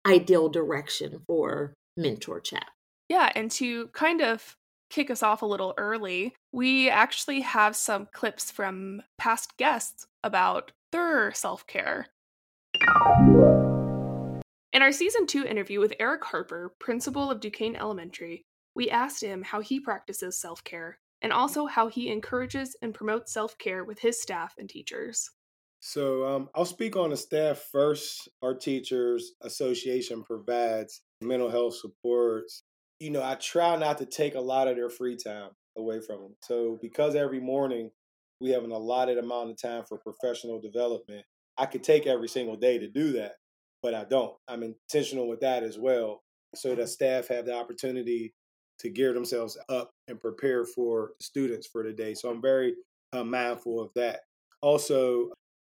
ideal 0.06 0.50
direction 0.50 1.22
for 1.26 1.74
mentor 1.98 2.40
chat 2.40 2.68
yeah 3.10 3.32
and 3.36 3.50
to 3.52 3.88
kind 3.88 4.22
of 4.22 4.56
kick 4.90 5.10
us 5.10 5.24
off 5.24 5.42
a 5.42 5.46
little 5.46 5.74
early, 5.78 6.34
we 6.52 6.90
actually 6.90 7.42
have 7.42 7.76
some 7.76 8.08
clips 8.14 8.52
from 8.52 9.02
past 9.18 9.58
guests 9.58 10.08
about 10.24 10.72
their 10.92 11.34
self 11.34 11.68
care. 11.68 12.08
In 14.76 14.82
our 14.82 14.92
season 14.92 15.26
two 15.26 15.46
interview 15.46 15.80
with 15.80 15.94
Eric 16.02 16.26
Harper, 16.26 16.76
principal 16.82 17.32
of 17.32 17.40
Duquesne 17.40 17.78
Elementary, 17.78 18.46
we 18.76 18.90
asked 18.90 19.24
him 19.24 19.42
how 19.42 19.62
he 19.62 19.80
practices 19.80 20.38
self 20.38 20.66
care 20.66 21.00
and 21.22 21.32
also 21.32 21.66
how 21.66 21.88
he 21.88 22.10
encourages 22.10 22.76
and 22.82 22.94
promotes 22.94 23.32
self 23.32 23.58
care 23.58 23.86
with 23.86 24.00
his 24.00 24.22
staff 24.22 24.54
and 24.58 24.70
teachers. 24.70 25.30
So 25.80 26.26
um, 26.26 26.50
I'll 26.54 26.66
speak 26.66 26.98
on 26.98 27.12
the 27.12 27.16
staff 27.16 27.70
first. 27.72 28.28
Our 28.42 28.54
Teachers 28.54 29.32
Association 29.44 30.24
provides 30.24 31.04
mental 31.22 31.50
health 31.50 31.76
supports. 31.76 32.64
You 33.00 33.12
know, 33.12 33.24
I 33.24 33.36
try 33.36 33.78
not 33.78 33.98
to 34.00 34.06
take 34.06 34.36
a 34.36 34.42
lot 34.42 34.68
of 34.68 34.76
their 34.76 34.90
free 34.90 35.16
time 35.16 35.52
away 35.78 36.02
from 36.02 36.18
them. 36.22 36.36
So 36.42 36.78
because 36.82 37.16
every 37.16 37.40
morning 37.40 37.92
we 38.42 38.50
have 38.50 38.66
an 38.66 38.72
allotted 38.72 39.20
amount 39.20 39.52
of 39.52 39.58
time 39.58 39.86
for 39.88 40.00
professional 40.00 40.60
development, 40.60 41.24
I 41.58 41.66
could 41.66 41.86
take 41.86 42.08
every 42.08 42.28
single 42.28 42.58
day 42.58 42.78
to 42.78 42.90
do 42.90 43.14
that, 43.14 43.36
but 43.86 43.94
I 43.94 44.04
don't. 44.04 44.34
I'm 44.48 44.64
intentional 44.64 45.28
with 45.28 45.42
that 45.42 45.62
as 45.62 45.78
well, 45.78 46.24
so 46.56 46.74
that 46.74 46.90
staff 46.90 47.28
have 47.28 47.46
the 47.46 47.54
opportunity 47.54 48.34
to 48.80 48.90
gear 48.90 49.14
themselves 49.14 49.60
up 49.70 49.92
and 50.08 50.20
prepare 50.20 50.66
for 50.66 51.12
students 51.22 51.68
for 51.68 51.84
the 51.84 51.94
day. 51.94 52.16
So 52.16 52.32
I'm 52.32 52.42
very 52.42 52.74
uh, 53.14 53.24
mindful 53.24 53.80
of 53.80 53.92
that. 53.96 54.22
Also, 54.64 55.30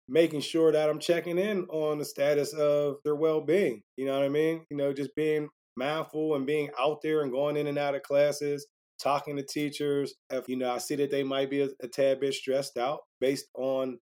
making 0.07 0.41
sure 0.41 0.71
that 0.71 0.89
I'm 0.89 0.97
checking 0.97 1.37
in 1.37 1.65
on 1.65 1.99
the 1.99 2.03
status 2.03 2.51
of 2.53 2.95
their 3.05 3.15
well 3.15 3.41
being. 3.41 3.83
You 3.95 4.07
know 4.07 4.13
what 4.13 4.25
I 4.25 4.29
mean? 4.29 4.65
You 4.71 4.77
know, 4.77 4.91
just 4.91 5.15
being 5.15 5.47
mindful 5.77 6.33
and 6.33 6.47
being 6.47 6.71
out 6.79 7.03
there 7.03 7.21
and 7.21 7.31
going 7.31 7.57
in 7.57 7.67
and 7.67 7.77
out 7.77 7.93
of 7.93 8.01
classes, 8.01 8.65
talking 8.99 9.37
to 9.37 9.43
teachers. 9.43 10.15
If, 10.31 10.49
you 10.49 10.57
know, 10.57 10.71
I 10.71 10.79
see 10.79 10.95
that 10.95 11.11
they 11.11 11.21
might 11.21 11.51
be 11.51 11.61
a, 11.61 11.69
a 11.83 11.87
tad 11.87 12.21
bit 12.21 12.33
stressed 12.33 12.75
out 12.75 13.01
based 13.21 13.45
on 13.53 13.99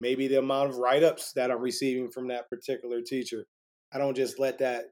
maybe 0.00 0.28
the 0.28 0.38
amount 0.38 0.70
of 0.70 0.78
write 0.78 1.02
ups 1.02 1.32
that 1.34 1.50
I'm 1.50 1.60
receiving 1.60 2.10
from 2.10 2.28
that 2.28 2.48
particular 2.48 3.00
teacher. 3.02 3.46
I 3.92 3.98
don't 3.98 4.16
just 4.16 4.38
let 4.38 4.58
that 4.58 4.84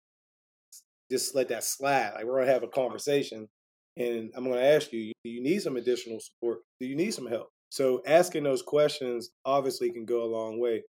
just 1.10 1.34
let 1.34 1.48
that 1.48 1.64
slide. 1.64 2.12
Like 2.14 2.24
we're 2.24 2.40
gonna 2.40 2.52
have 2.52 2.62
a 2.62 2.68
conversation 2.68 3.48
and 3.96 4.30
I'm 4.36 4.44
gonna 4.44 4.60
ask 4.60 4.92
you, 4.92 5.12
do 5.24 5.30
you 5.30 5.42
need 5.42 5.62
some 5.62 5.76
additional 5.76 6.20
support? 6.20 6.60
Do 6.80 6.86
you 6.86 6.96
need 6.96 7.14
some 7.14 7.26
help? 7.26 7.48
So 7.70 8.02
asking 8.06 8.44
those 8.44 8.62
questions 8.62 9.30
obviously 9.44 9.90
can 9.90 10.04
go 10.04 10.22
a 10.22 10.32
long 10.32 10.60
way. 10.60 10.84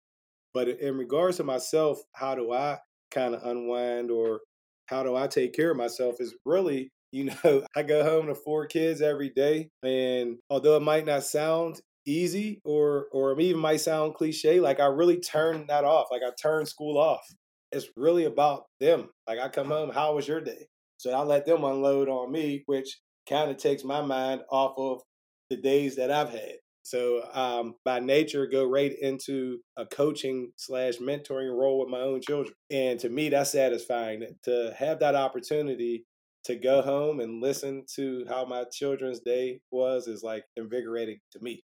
But 0.53 0.69
in 0.69 0.97
regards 0.97 1.39
to 1.39 1.45
myself, 1.45 2.01
how 2.13 2.35
do 2.35 2.53
I 2.53 2.79
kind 3.11 3.35
of 3.35 3.45
unwind 3.45 4.11
or 4.11 4.41
how 4.87 5.03
do 5.03 5.17
I 5.17 5.27
take 5.27 5.53
care 5.53 5.71
of 5.71 5.77
myself 5.77 6.17
is 6.21 6.35
really, 6.45 6.91
you 7.13 7.31
know, 7.45 7.65
I 7.77 7.83
go 7.83 8.03
home 8.03 8.27
to 8.27 8.35
four 8.35 8.67
kids 8.67 9.01
every 9.01 9.31
day. 9.31 9.71
And 9.83 10.39
although 10.51 10.77
it 10.77 10.83
might 10.83 11.07
not 11.07 11.25
sound 11.25 11.81
easy 12.07 12.61
or 12.65 13.07
or 13.13 13.39
even 13.41 13.61
might 13.61 13.81
sound 13.81 14.15
cliche, 14.15 14.61
like 14.61 14.81
I 14.81 14.87
really 14.87 15.21
turn 15.21 15.67
that 15.69 15.85
off. 15.85 16.09
Like 16.11 16.23
I 16.23 16.31
turn 16.41 16.67
school 16.67 16.99
off. 16.99 17.27
It's 17.73 17.89
really 17.97 18.25
about 18.25 18.65
them. 18.81 19.09
Like 19.27 19.39
I 19.39 19.49
come 19.49 19.69
home, 19.69 19.91
how 19.91 20.15
was 20.15 20.29
your 20.29 20.41
day? 20.41 20.67
So 20.97 21.11
I 21.11 21.23
let 21.23 21.45
them 21.45 21.65
unload 21.65 22.09
on 22.09 22.31
me, 22.31 22.63
which 22.67 22.99
kind 23.29 23.51
of 23.51 23.57
takes 23.57 23.85
my 23.85 24.01
mind 24.01 24.43
off 24.51 24.75
of 24.79 25.03
the 25.51 25.57
days 25.57 25.97
that 25.97 26.11
I've 26.11 26.31
had. 26.31 26.57
So 26.83 27.23
um, 27.33 27.75
by 27.85 28.01
nature, 28.01 28.47
go 28.47 28.69
right 28.69 28.93
into 29.01 29.59
a 29.77 29.87
coaching 29.87 30.53
slash 30.57 30.97
mentoring 30.99 31.51
role 31.51 31.81
with 31.81 31.89
my 31.89 32.01
own 32.01 32.21
children. 32.21 32.55
And 32.71 33.01
to 33.01 33.09
me, 33.09 33.31
that's 33.31 33.53
satisfying 33.53 34.23
to 34.45 34.75
have 34.79 35.01
that 35.01 35.15
opportunity 35.15 36.05
to 36.45 36.57
go 36.57 36.83
home 36.83 37.21
and 37.21 37.43
listen 37.43 37.85
to 37.97 38.27
how 38.29 38.45
my 38.45 38.65
children's 38.71 39.21
day 39.21 39.61
was 39.71 40.07
is 40.07 40.23
like 40.23 40.45
invigorating 40.57 41.19
to 41.33 41.39
me. 41.41 41.63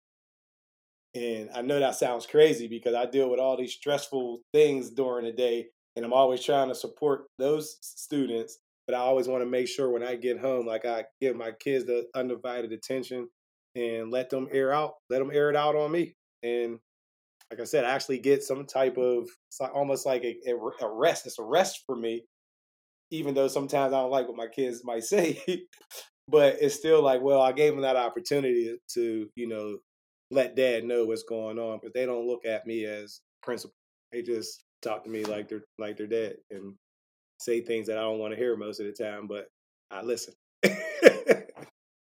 And 1.16 1.50
I 1.54 1.62
know 1.62 1.80
that 1.80 1.96
sounds 1.96 2.26
crazy 2.26 2.68
because 2.68 2.94
I 2.94 3.06
deal 3.06 3.30
with 3.30 3.40
all 3.40 3.58
these 3.58 3.74
stressful 3.74 4.42
things 4.54 4.92
during 4.92 5.26
the 5.26 5.32
day 5.32 5.68
and 5.98 6.06
I'm 6.06 6.14
always 6.14 6.44
trying 6.44 6.70
to 6.70 6.76
support 6.76 7.26
those 7.40 7.78
students. 7.82 8.60
But 8.86 8.96
I 8.96 9.00
always 9.00 9.28
want 9.28 9.42
to 9.42 9.50
make 9.50 9.68
sure 9.68 9.90
when 9.90 10.04
I 10.04 10.16
get 10.16 10.40
home, 10.40 10.66
like 10.66 10.86
I 10.86 11.06
give 11.20 11.36
my 11.36 11.52
kids 11.52 11.86
the 11.86 12.06
undivided 12.16 12.72
attention 12.72 13.28
and 13.76 14.12
let 14.12 14.30
them 14.30 14.48
air 14.52 14.72
out, 14.72 14.94
let 15.10 15.20
them 15.20 15.32
air 15.34 15.50
it 15.50 15.56
out 15.56 15.76
on 15.76 15.92
me. 15.92 16.14
And 16.44 16.80
like 17.52 17.60
I 17.60 17.64
said, 17.64 17.84
I 17.84 17.90
actually 17.90 18.20
get 18.20 18.44
some 18.44 18.66
type 18.66 18.98
of 18.98 19.28
almost 19.74 20.06
like 20.06 20.24
a, 20.24 20.36
a 20.82 20.90
rest. 20.90 21.26
It's 21.26 21.40
a 21.40 21.44
rest 21.44 21.84
for 21.86 21.96
me, 21.96 22.24
even 23.12 23.34
though 23.34 23.48
sometimes 23.48 23.92
I 23.92 24.00
don't 24.00 24.12
like 24.12 24.28
what 24.28 24.38
my 24.38 24.48
kids 24.48 24.84
might 24.86 25.04
say. 25.04 25.42
but 26.28 26.58
it's 26.62 26.76
still 26.76 27.02
like, 27.02 27.22
well, 27.22 27.42
I 27.42 27.52
gave 27.54 27.74
them 27.74 27.82
that 27.82 27.96
opportunity 27.96 28.78
to, 28.94 29.30
you 29.36 29.48
know, 29.48 29.78
let 30.32 30.56
dad 30.56 30.84
know 30.84 31.06
what's 31.06 31.24
going 31.24 31.60
on. 31.60 31.80
But 31.82 31.94
they 31.94 32.06
don't 32.06 32.28
look 32.28 32.46
at 32.46 32.68
me 32.68 32.86
as 32.86 33.22
principal. 33.44 33.76
They 34.12 34.22
just 34.22 34.64
talk 34.82 35.04
to 35.04 35.10
me 35.10 35.24
like 35.26 35.50
they're 35.50 35.64
like 35.80 35.98
they're 35.98 36.08
dead 36.08 36.36
and 36.52 36.74
say 37.40 37.62
things 37.62 37.88
that 37.88 37.98
I 37.98 38.02
don't 38.02 38.20
want 38.20 38.34
to 38.34 38.40
hear 38.40 38.56
most 38.56 38.80
of 38.80 38.86
the 38.88 38.94
time. 38.94 39.28
But 39.28 39.48
I 39.92 40.02
listen. 40.02 40.34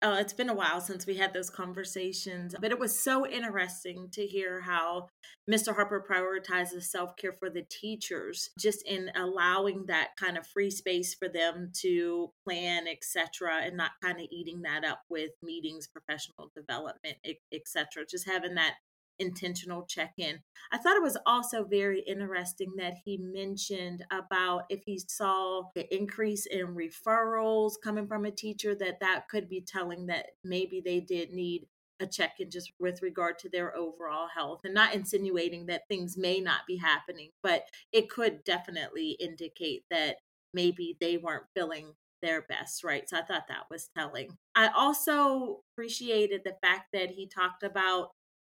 Oh, 0.02 0.14
it's 0.16 0.32
been 0.32 0.48
a 0.48 0.56
while 0.56 0.80
since 0.80 1.06
we 1.06 1.16
had 1.16 1.34
those 1.34 1.50
conversations, 1.50 2.56
but 2.62 2.72
it 2.72 2.80
was 2.80 2.98
so 2.98 3.28
interesting 3.28 4.08
to 4.14 4.26
hear 4.26 4.62
how 4.62 5.10
Mr. 5.50 5.76
Harper 5.76 6.06
prioritizes 6.10 6.84
self 6.84 7.18
care 7.18 7.34
for 7.34 7.50
the 7.50 7.64
teachers, 7.70 8.50
just 8.58 8.82
in 8.88 9.12
allowing 9.14 9.88
that 9.88 10.12
kind 10.18 10.38
of 10.38 10.48
free 10.48 10.72
space 10.72 11.14
for 11.14 11.28
them 11.28 11.72
to 11.82 12.32
plan, 12.46 12.88
etc., 12.88 13.60
and 13.62 13.76
not 13.76 13.92
kind 14.02 14.22
of 14.22 14.28
eating 14.32 14.62
that 14.62 14.86
up 14.86 15.02
with 15.10 15.32
meetings, 15.44 15.88
professional 15.88 16.50
development, 16.56 17.18
etc. 17.52 18.06
Just 18.10 18.26
having 18.26 18.56
that 18.56 18.76
intentional 19.20 19.86
check 19.86 20.14
in. 20.18 20.40
I 20.72 20.78
thought 20.78 20.96
it 20.96 21.04
was 21.04 21.18
also 21.26 21.64
very 21.64 22.02
interesting 22.02 22.74
that 22.78 22.96
he 23.04 23.18
mentioned 23.18 24.06
about 24.12 24.64
if 24.70 24.82
he 24.86 25.00
saw 25.08 25.64
the 25.76 25.94
increase 25.96 26.46
in 26.46 26.76
referrals 26.76 27.74
coming 27.84 28.08
from 28.08 28.26
a 28.26 28.32
teacher, 28.32 28.76
that 28.76 29.00
that 29.02 29.28
could 29.30 29.50
be 29.50 29.62
telling 29.62 30.08
that 30.08 30.28
maybe 30.44 30.82
they 30.84 31.00
did 31.00 31.32
need 31.32 31.68
a 32.00 32.08
check 32.08 32.36
in 32.40 32.50
just 32.50 32.72
with 32.80 33.02
regard 33.02 33.38
to 33.40 33.50
their 33.50 33.76
overall 33.76 34.28
health 34.34 34.62
and 34.64 34.74
not 34.74 34.96
insinuating 34.96 35.66
that 35.66 35.88
things 35.90 36.18
may 36.18 36.40
not 36.40 36.62
be 36.68 36.78
happening, 36.78 37.30
but 37.44 37.64
it 37.92 38.10
could 38.10 38.44
definitely 38.44 39.18
indicate 39.20 39.84
that 39.92 40.18
maybe 40.54 40.98
they 41.00 41.18
weren't 41.18 41.46
feeling 41.54 41.94
their 42.22 42.42
best, 42.44 42.84
right? 42.84 43.10
So 43.10 43.18
I 43.18 43.22
thought 43.22 43.48
that 43.48 43.70
was 43.70 43.90
telling. 43.98 44.38
I 44.56 44.70
also 44.76 45.62
appreciated 45.74 46.42
the 46.44 46.56
fact 46.62 46.88
that 46.94 47.10
he 47.10 47.28
talked 47.28 47.64
about 47.64 48.10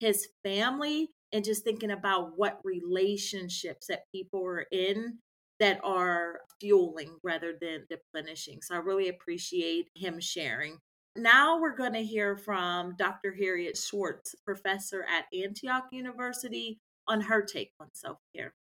his 0.04 0.28
family 0.44 1.10
and 1.32 1.46
just 1.46 1.64
thinking 1.64 1.92
about 1.92 2.38
what 2.38 2.60
relationships 2.66 3.88
that 3.88 4.04
people 4.12 4.46
are 4.46 4.66
in 4.72 5.18
that 5.62 5.80
are 5.82 6.42
fueling 6.60 7.16
rather 7.24 7.54
than 7.60 7.86
replenishing. 7.90 8.62
So 8.62 8.76
I 8.76 8.80
really 8.80 9.08
appreciate 9.08 9.88
him 9.96 10.20
sharing. 10.20 10.78
Now 11.16 11.58
we're 11.58 11.78
going 11.78 11.94
to 11.94 12.04
hear 12.04 12.36
from 12.36 12.96
Dr. 12.98 13.34
Harriet 13.34 13.78
Schwartz, 13.78 14.36
professor 14.46 15.06
at 15.10 15.26
Antioch 15.34 15.86
University, 15.92 16.82
on 17.08 17.22
her 17.22 17.42
take 17.42 17.72
on 17.80 17.88
self 17.94 18.18
care. 18.36 18.54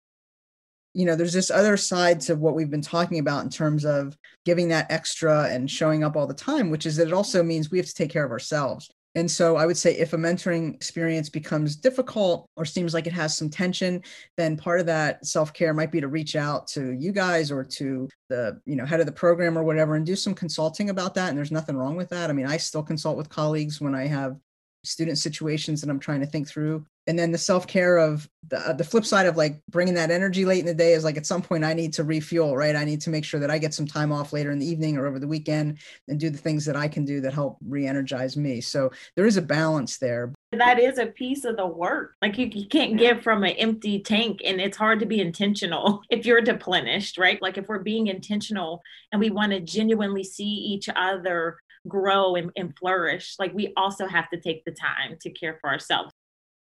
You 0.92 1.06
know, 1.06 1.16
there's 1.16 1.32
this 1.32 1.50
other 1.50 1.78
side 1.78 2.20
to 2.22 2.34
what 2.34 2.54
we've 2.54 2.70
been 2.70 2.82
talking 2.82 3.18
about 3.18 3.44
in 3.44 3.50
terms 3.50 3.86
of 3.86 4.14
giving 4.44 4.68
that 4.68 4.90
extra 4.90 5.44
and 5.44 5.70
showing 5.70 6.04
up 6.04 6.16
all 6.16 6.26
the 6.26 6.34
time, 6.34 6.68
which 6.68 6.84
is 6.84 6.96
that 6.96 7.08
it 7.08 7.14
also 7.14 7.42
means 7.42 7.70
we 7.70 7.78
have 7.78 7.86
to 7.86 7.94
take 7.94 8.10
care 8.10 8.24
of 8.26 8.32
ourselves. 8.32 8.90
And 9.16 9.28
so 9.28 9.56
I 9.56 9.66
would 9.66 9.76
say 9.76 9.96
if 9.96 10.12
a 10.12 10.16
mentoring 10.16 10.74
experience 10.74 11.28
becomes 11.28 11.74
difficult 11.74 12.48
or 12.56 12.64
seems 12.64 12.94
like 12.94 13.06
it 13.08 13.12
has 13.12 13.36
some 13.36 13.50
tension, 13.50 14.02
then 14.36 14.56
part 14.56 14.78
of 14.78 14.86
that 14.86 15.26
self-care 15.26 15.74
might 15.74 15.90
be 15.90 16.00
to 16.00 16.08
reach 16.08 16.36
out 16.36 16.68
to 16.68 16.92
you 16.92 17.10
guys 17.10 17.50
or 17.50 17.64
to 17.64 18.08
the, 18.28 18.60
you 18.66 18.76
know, 18.76 18.86
head 18.86 19.00
of 19.00 19.06
the 19.06 19.12
program 19.12 19.58
or 19.58 19.64
whatever 19.64 19.96
and 19.96 20.06
do 20.06 20.14
some 20.14 20.34
consulting 20.34 20.90
about 20.90 21.14
that 21.14 21.28
and 21.28 21.36
there's 21.36 21.50
nothing 21.50 21.76
wrong 21.76 21.96
with 21.96 22.08
that. 22.10 22.30
I 22.30 22.32
mean, 22.32 22.46
I 22.46 22.56
still 22.56 22.84
consult 22.84 23.16
with 23.16 23.28
colleagues 23.28 23.80
when 23.80 23.96
I 23.96 24.06
have 24.06 24.36
student 24.84 25.18
situations 25.18 25.80
that 25.80 25.90
I'm 25.90 26.00
trying 26.00 26.20
to 26.20 26.26
think 26.26 26.48
through. 26.48 26.84
And 27.06 27.18
then 27.18 27.32
the 27.32 27.38
self 27.38 27.66
care 27.66 27.96
of 27.96 28.28
the, 28.48 28.58
uh, 28.58 28.72
the 28.72 28.84
flip 28.84 29.04
side 29.04 29.26
of 29.26 29.36
like 29.36 29.60
bringing 29.68 29.94
that 29.94 30.10
energy 30.10 30.44
late 30.44 30.60
in 30.60 30.66
the 30.66 30.74
day 30.74 30.92
is 30.92 31.02
like 31.02 31.16
at 31.16 31.26
some 31.26 31.42
point 31.42 31.64
I 31.64 31.72
need 31.72 31.92
to 31.94 32.04
refuel, 32.04 32.56
right? 32.56 32.76
I 32.76 32.84
need 32.84 33.00
to 33.02 33.10
make 33.10 33.24
sure 33.24 33.40
that 33.40 33.50
I 33.50 33.58
get 33.58 33.74
some 33.74 33.86
time 33.86 34.12
off 34.12 34.32
later 34.32 34.50
in 34.50 34.58
the 34.58 34.66
evening 34.66 34.96
or 34.96 35.06
over 35.06 35.18
the 35.18 35.26
weekend 35.26 35.78
and 36.08 36.20
do 36.20 36.30
the 36.30 36.38
things 36.38 36.64
that 36.66 36.76
I 36.76 36.88
can 36.88 37.04
do 37.04 37.20
that 37.22 37.34
help 37.34 37.58
re 37.66 37.86
energize 37.86 38.36
me. 38.36 38.60
So 38.60 38.90
there 39.16 39.26
is 39.26 39.36
a 39.36 39.42
balance 39.42 39.98
there. 39.98 40.32
That 40.52 40.78
is 40.78 40.98
a 40.98 41.06
piece 41.06 41.44
of 41.44 41.56
the 41.56 41.66
work. 41.66 42.14
Like 42.22 42.36
you, 42.36 42.46
you 42.52 42.66
can't 42.66 42.96
give 42.96 43.22
from 43.22 43.44
an 43.44 43.52
empty 43.52 44.00
tank, 44.00 44.40
and 44.44 44.60
it's 44.60 44.76
hard 44.76 45.00
to 45.00 45.06
be 45.06 45.20
intentional 45.20 46.02
if 46.10 46.26
you're 46.26 46.40
deplenished, 46.40 47.18
right? 47.18 47.40
Like 47.40 47.56
if 47.56 47.68
we're 47.68 47.78
being 47.78 48.08
intentional 48.08 48.82
and 49.12 49.20
we 49.20 49.30
want 49.30 49.52
to 49.52 49.60
genuinely 49.60 50.24
see 50.24 50.44
each 50.44 50.88
other 50.94 51.56
grow 51.88 52.36
and, 52.36 52.50
and 52.56 52.76
flourish, 52.78 53.36
like 53.38 53.54
we 53.54 53.72
also 53.76 54.06
have 54.06 54.28
to 54.30 54.40
take 54.40 54.64
the 54.64 54.72
time 54.72 55.16
to 55.20 55.30
care 55.30 55.58
for 55.60 55.70
ourselves. 55.70 56.12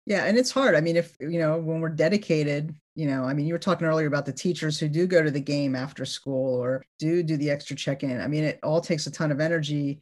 Yeah, 0.05 0.24
and 0.25 0.38
it's 0.38 0.51
hard. 0.51 0.75
I 0.75 0.81
mean, 0.81 0.95
if 0.95 1.17
you 1.19 1.39
know, 1.39 1.57
when 1.57 1.81
we're 1.81 1.89
dedicated, 1.89 2.74
you 2.95 3.07
know, 3.07 3.24
I 3.25 3.33
mean, 3.33 3.45
you 3.45 3.53
were 3.53 3.59
talking 3.59 3.88
earlier 3.88 4.07
about 4.07 4.25
the 4.25 4.31
teachers 4.33 4.79
who 4.79 4.88
do 4.88 5.05
go 5.05 5.21
to 5.21 5.31
the 5.31 5.41
game 5.41 5.75
after 5.75 6.05
school 6.05 6.55
or 6.55 6.86
do 6.97 7.24
do 7.24 7.36
the 7.38 7.50
extra 7.50 7.75
check-in. 7.75 8.21
I 8.21 8.27
mean, 8.27 8.45
it 8.45 8.59
all 8.63 8.79
takes 8.79 9.05
a 9.07 9.12
ton 9.12 9.31
of 9.31 9.41
energy 9.41 10.01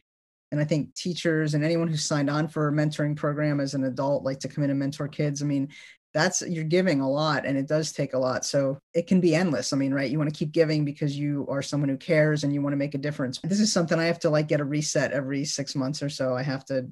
And 0.52 0.60
I 0.60 0.64
think 0.64 0.94
teachers 0.94 1.54
and 1.54 1.64
anyone 1.64 1.88
who's 1.88 2.04
signed 2.04 2.30
on 2.30 2.48
for 2.48 2.68
a 2.68 2.72
mentoring 2.72 3.16
program 3.16 3.60
as 3.60 3.74
an 3.74 3.84
adult, 3.84 4.22
like 4.22 4.38
to 4.40 4.48
come 4.48 4.64
in 4.64 4.70
and 4.70 4.78
mentor 4.78 5.08
kids, 5.08 5.42
I 5.42 5.46
mean, 5.46 5.68
that's 6.16 6.40
you're 6.40 6.64
giving 6.64 7.02
a 7.02 7.10
lot 7.10 7.44
and 7.44 7.58
it 7.58 7.68
does 7.68 7.92
take 7.92 8.14
a 8.14 8.18
lot. 8.18 8.42
So 8.46 8.78
it 8.94 9.06
can 9.06 9.20
be 9.20 9.34
endless. 9.34 9.74
I 9.74 9.76
mean, 9.76 9.92
right? 9.92 10.10
You 10.10 10.16
want 10.16 10.32
to 10.32 10.38
keep 10.38 10.50
giving 10.50 10.82
because 10.82 11.14
you 11.14 11.46
are 11.50 11.60
someone 11.60 11.90
who 11.90 11.98
cares 11.98 12.42
and 12.42 12.54
you 12.54 12.62
want 12.62 12.72
to 12.72 12.78
make 12.78 12.94
a 12.94 12.98
difference. 12.98 13.38
This 13.44 13.60
is 13.60 13.70
something 13.70 13.98
I 13.98 14.04
have 14.04 14.18
to 14.20 14.30
like 14.30 14.48
get 14.48 14.62
a 14.62 14.64
reset 14.64 15.12
every 15.12 15.44
six 15.44 15.74
months 15.74 16.02
or 16.02 16.08
so. 16.08 16.34
I 16.34 16.42
have 16.42 16.64
to 16.66 16.88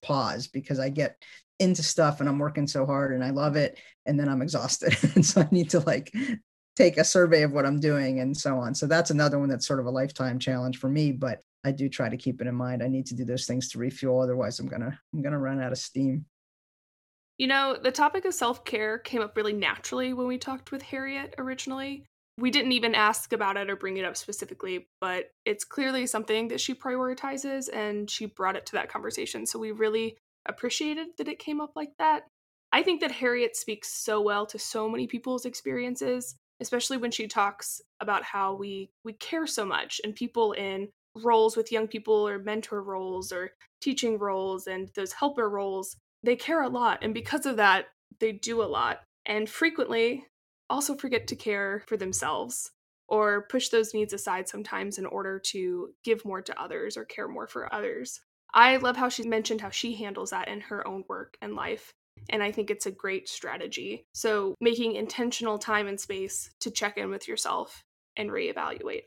pause 0.00 0.46
because 0.46 0.80
I 0.80 0.88
get 0.88 1.22
into 1.60 1.82
stuff 1.82 2.20
and 2.20 2.28
I'm 2.28 2.38
working 2.38 2.66
so 2.66 2.86
hard 2.86 3.12
and 3.12 3.22
I 3.22 3.30
love 3.30 3.56
it. 3.56 3.78
And 4.06 4.18
then 4.18 4.30
I'm 4.30 4.40
exhausted. 4.40 4.96
and 5.14 5.26
so 5.26 5.42
I 5.42 5.48
need 5.50 5.68
to 5.70 5.80
like 5.80 6.10
take 6.74 6.96
a 6.96 7.04
survey 7.04 7.42
of 7.42 7.52
what 7.52 7.66
I'm 7.66 7.80
doing 7.80 8.20
and 8.20 8.34
so 8.34 8.58
on. 8.58 8.74
So 8.74 8.86
that's 8.86 9.10
another 9.10 9.38
one 9.38 9.50
that's 9.50 9.66
sort 9.66 9.80
of 9.80 9.84
a 9.84 9.90
lifetime 9.90 10.38
challenge 10.38 10.78
for 10.78 10.88
me. 10.88 11.12
But 11.12 11.42
I 11.64 11.70
do 11.70 11.90
try 11.90 12.08
to 12.08 12.16
keep 12.16 12.40
it 12.40 12.46
in 12.46 12.54
mind. 12.54 12.82
I 12.82 12.88
need 12.88 13.04
to 13.06 13.14
do 13.14 13.26
those 13.26 13.44
things 13.44 13.68
to 13.70 13.78
refuel. 13.78 14.22
Otherwise 14.22 14.58
I'm 14.58 14.68
gonna 14.68 14.98
I'm 15.12 15.20
gonna 15.20 15.38
run 15.38 15.62
out 15.62 15.72
of 15.72 15.78
steam. 15.78 16.24
You 17.38 17.48
know, 17.48 17.76
the 17.80 17.90
topic 17.90 18.24
of 18.24 18.34
self 18.34 18.64
care 18.64 18.98
came 18.98 19.20
up 19.20 19.36
really 19.36 19.52
naturally 19.52 20.12
when 20.12 20.26
we 20.26 20.38
talked 20.38 20.70
with 20.70 20.82
Harriet 20.82 21.34
originally. 21.38 22.04
We 22.38 22.50
didn't 22.50 22.72
even 22.72 22.94
ask 22.94 23.32
about 23.32 23.56
it 23.56 23.70
or 23.70 23.76
bring 23.76 23.96
it 23.96 24.04
up 24.04 24.16
specifically, 24.16 24.88
but 25.00 25.30
it's 25.44 25.64
clearly 25.64 26.06
something 26.06 26.48
that 26.48 26.60
she 26.60 26.74
prioritizes 26.74 27.68
and 27.72 28.10
she 28.10 28.26
brought 28.26 28.56
it 28.56 28.66
to 28.66 28.72
that 28.72 28.88
conversation. 28.88 29.46
So 29.46 29.58
we 29.58 29.70
really 29.70 30.16
appreciated 30.46 31.08
that 31.18 31.28
it 31.28 31.38
came 31.38 31.60
up 31.60 31.72
like 31.76 31.92
that. 31.98 32.24
I 32.72 32.82
think 32.82 33.00
that 33.02 33.12
Harriet 33.12 33.56
speaks 33.56 33.92
so 33.92 34.20
well 34.20 34.46
to 34.46 34.58
so 34.58 34.88
many 34.88 35.06
people's 35.06 35.44
experiences, 35.44 36.34
especially 36.60 36.96
when 36.96 37.12
she 37.12 37.28
talks 37.28 37.80
about 38.00 38.24
how 38.24 38.54
we 38.54 38.90
we 39.04 39.12
care 39.14 39.46
so 39.46 39.64
much 39.64 40.00
and 40.02 40.14
people 40.14 40.52
in 40.52 40.88
roles 41.16 41.56
with 41.56 41.70
young 41.70 41.86
people 41.86 42.26
or 42.26 42.38
mentor 42.38 42.82
roles 42.82 43.30
or 43.30 43.52
teaching 43.80 44.18
roles 44.18 44.66
and 44.66 44.90
those 44.96 45.12
helper 45.12 45.48
roles, 45.48 45.96
they 46.24 46.36
care 46.36 46.62
a 46.62 46.68
lot 46.68 46.98
and 47.02 47.14
because 47.14 47.46
of 47.46 47.56
that, 47.56 47.86
they 48.20 48.32
do 48.32 48.62
a 48.62 48.64
lot 48.64 49.00
and 49.26 49.48
frequently 49.48 50.24
also 50.70 50.94
forget 50.94 51.26
to 51.28 51.36
care 51.36 51.82
for 51.86 51.96
themselves 51.96 52.70
or 53.08 53.46
push 53.48 53.68
those 53.68 53.94
needs 53.94 54.12
aside 54.12 54.48
sometimes 54.48 54.98
in 54.98 55.06
order 55.06 55.38
to 55.38 55.90
give 56.04 56.24
more 56.24 56.40
to 56.42 56.60
others 56.60 56.96
or 56.96 57.04
care 57.04 57.28
more 57.28 57.46
for 57.46 57.72
others. 57.72 58.20
I 58.52 58.76
love 58.76 58.96
how 58.96 59.08
she 59.08 59.28
mentioned 59.28 59.60
how 59.60 59.70
she 59.70 59.94
handles 59.94 60.30
that 60.30 60.48
in 60.48 60.60
her 60.62 60.86
own 60.86 61.04
work 61.08 61.36
and 61.42 61.54
life. 61.54 61.92
And 62.30 62.42
I 62.42 62.52
think 62.52 62.70
it's 62.70 62.86
a 62.86 62.92
great 62.92 63.28
strategy. 63.28 64.06
So, 64.14 64.54
making 64.60 64.94
intentional 64.94 65.58
time 65.58 65.88
and 65.88 66.00
space 66.00 66.50
to 66.60 66.70
check 66.70 66.96
in 66.96 67.10
with 67.10 67.26
yourself 67.28 67.82
and 68.16 68.30
reevaluate. 68.30 69.02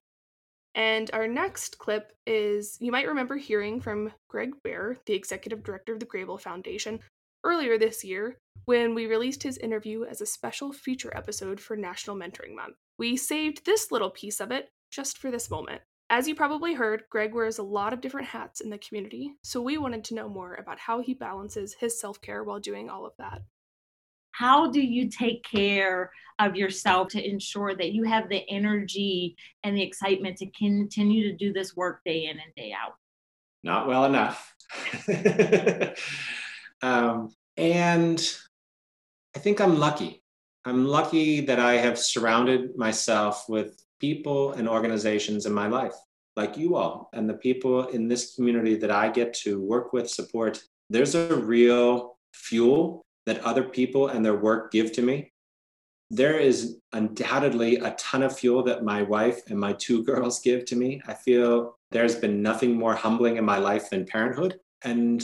And 0.76 1.10
our 1.14 1.28
next 1.28 1.80
clip 1.80 2.12
is 2.26 2.78
you 2.80 2.92
might 2.92 3.08
remember 3.08 3.36
hearing 3.36 3.82
from 3.82 4.12
Gregg 4.28 4.52
Behr, 4.66 4.98
the 5.06 5.14
executive 5.14 5.64
director 5.64 5.94
of 5.94 6.00
the 6.00 6.06
Grable 6.06 6.40
Foundation, 6.40 7.00
earlier 7.44 7.78
this 7.78 8.04
year 8.04 8.38
when 8.66 8.94
we 8.94 9.06
released 9.06 9.44
his 9.44 9.58
interview 9.58 10.04
as 10.04 10.20
a 10.20 10.26
special 10.26 10.74
feature 10.74 11.16
episode 11.16 11.60
for 11.60 11.78
National 11.78 12.16
Mentoring 12.16 12.54
Month. 12.54 12.76
We 13.00 13.16
saved 13.16 13.66
this 13.66 13.92
little 13.92 14.10
piece 14.10 14.40
of 14.40 14.52
it 14.52 14.70
just 14.92 15.18
for 15.18 15.32
this 15.32 15.50
moment. 15.50 15.82
As 16.10 16.28
you 16.28 16.36
probably 16.36 16.74
heard, 16.74 17.04
Gregg 17.10 17.34
wears 17.34 17.58
a 17.58 17.64
lot 17.64 17.94
of 17.94 18.02
different 18.02 18.28
hats 18.28 18.62
in 18.62 18.70
the 18.70 18.78
community, 18.78 19.34
so 19.44 19.62
we 19.62 19.78
wanted 19.78 20.04
to 20.06 20.16
know 20.16 20.30
more 20.30 20.56
about 20.56 20.80
how 20.80 21.02
he 21.02 21.14
balances 21.14 21.76
his 21.80 22.00
self 22.00 22.22
care 22.22 22.44
while 22.44 22.60
doing 22.60 22.90
all 22.90 23.06
of 23.06 23.14
that. 23.18 23.42
How 24.38 24.70
do 24.70 24.82
you 24.82 25.10
take 25.10 25.44
care 25.44 26.12
of 26.38 26.56
yourself 26.56 27.08
to 27.08 27.28
ensure 27.28 27.74
that 27.76 27.94
you 27.94 28.04
have 28.04 28.30
the 28.30 28.48
energy 28.48 29.36
and 29.64 29.76
the 29.76 29.82
excitement 29.82 30.38
to 30.38 30.46
continue 30.52 31.32
to 31.32 31.36
do 31.36 31.52
this 31.52 31.76
work 31.76 32.02
day 32.06 32.26
in 32.26 32.38
and 32.38 32.54
day 32.56 32.72
out? 32.72 32.94
Not 33.64 33.88
well 33.88 34.06
enough. 34.06 34.54
um, 36.84 37.34
and 37.58 38.38
I 39.36 39.40
think 39.40 39.60
I'm 39.60 39.80
lucky. 39.80 40.22
I'm 40.66 40.86
lucky 40.86 41.42
that 41.42 41.60
I 41.60 41.78
have 41.78 41.98
surrounded 41.98 42.78
myself 42.78 43.46
with 43.50 43.84
people 44.00 44.52
and 44.52 44.70
organizations 44.70 45.48
in 45.48 45.54
my 45.54 45.66
life, 45.66 45.96
like 46.36 46.58
you 46.58 46.76
all, 46.76 47.10
and 47.12 47.28
the 47.28 47.34
people 47.34 47.88
in 47.88 48.08
this 48.08 48.36
community 48.36 48.76
that 48.76 48.92
I 48.92 49.10
get 49.10 49.34
to 49.46 49.60
work 49.60 49.94
with, 49.94 50.08
support. 50.08 50.62
There's 50.92 51.16
a 51.16 51.36
real 51.36 52.20
fuel 52.34 53.04
that 53.28 53.44
other 53.44 53.64
people 53.64 54.08
and 54.08 54.26
their 54.26 54.38
work 54.38 54.72
give 54.72 54.92
to 54.94 55.04
me. 55.04 55.32
There 56.10 56.40
is 56.40 56.80
undoubtedly 56.94 57.76
a 57.76 57.92
ton 57.92 58.24
of 58.24 58.36
fuel 58.36 58.64
that 58.64 58.86
my 58.86 59.04
wife 59.04 59.42
and 59.50 59.60
my 59.60 59.74
two 59.74 60.04
girls 60.10 60.40
give 60.40 60.66
to 60.66 60.76
me. 60.76 61.02
I 61.06 61.14
feel 61.14 61.78
there's 61.92 62.16
been 62.16 62.42
nothing 62.42 62.76
more 62.76 62.96
humbling 62.96 63.36
in 63.38 63.46
my 63.46 63.58
life 63.58 63.90
than 63.90 64.06
parenthood. 64.06 64.60
And 64.84 65.24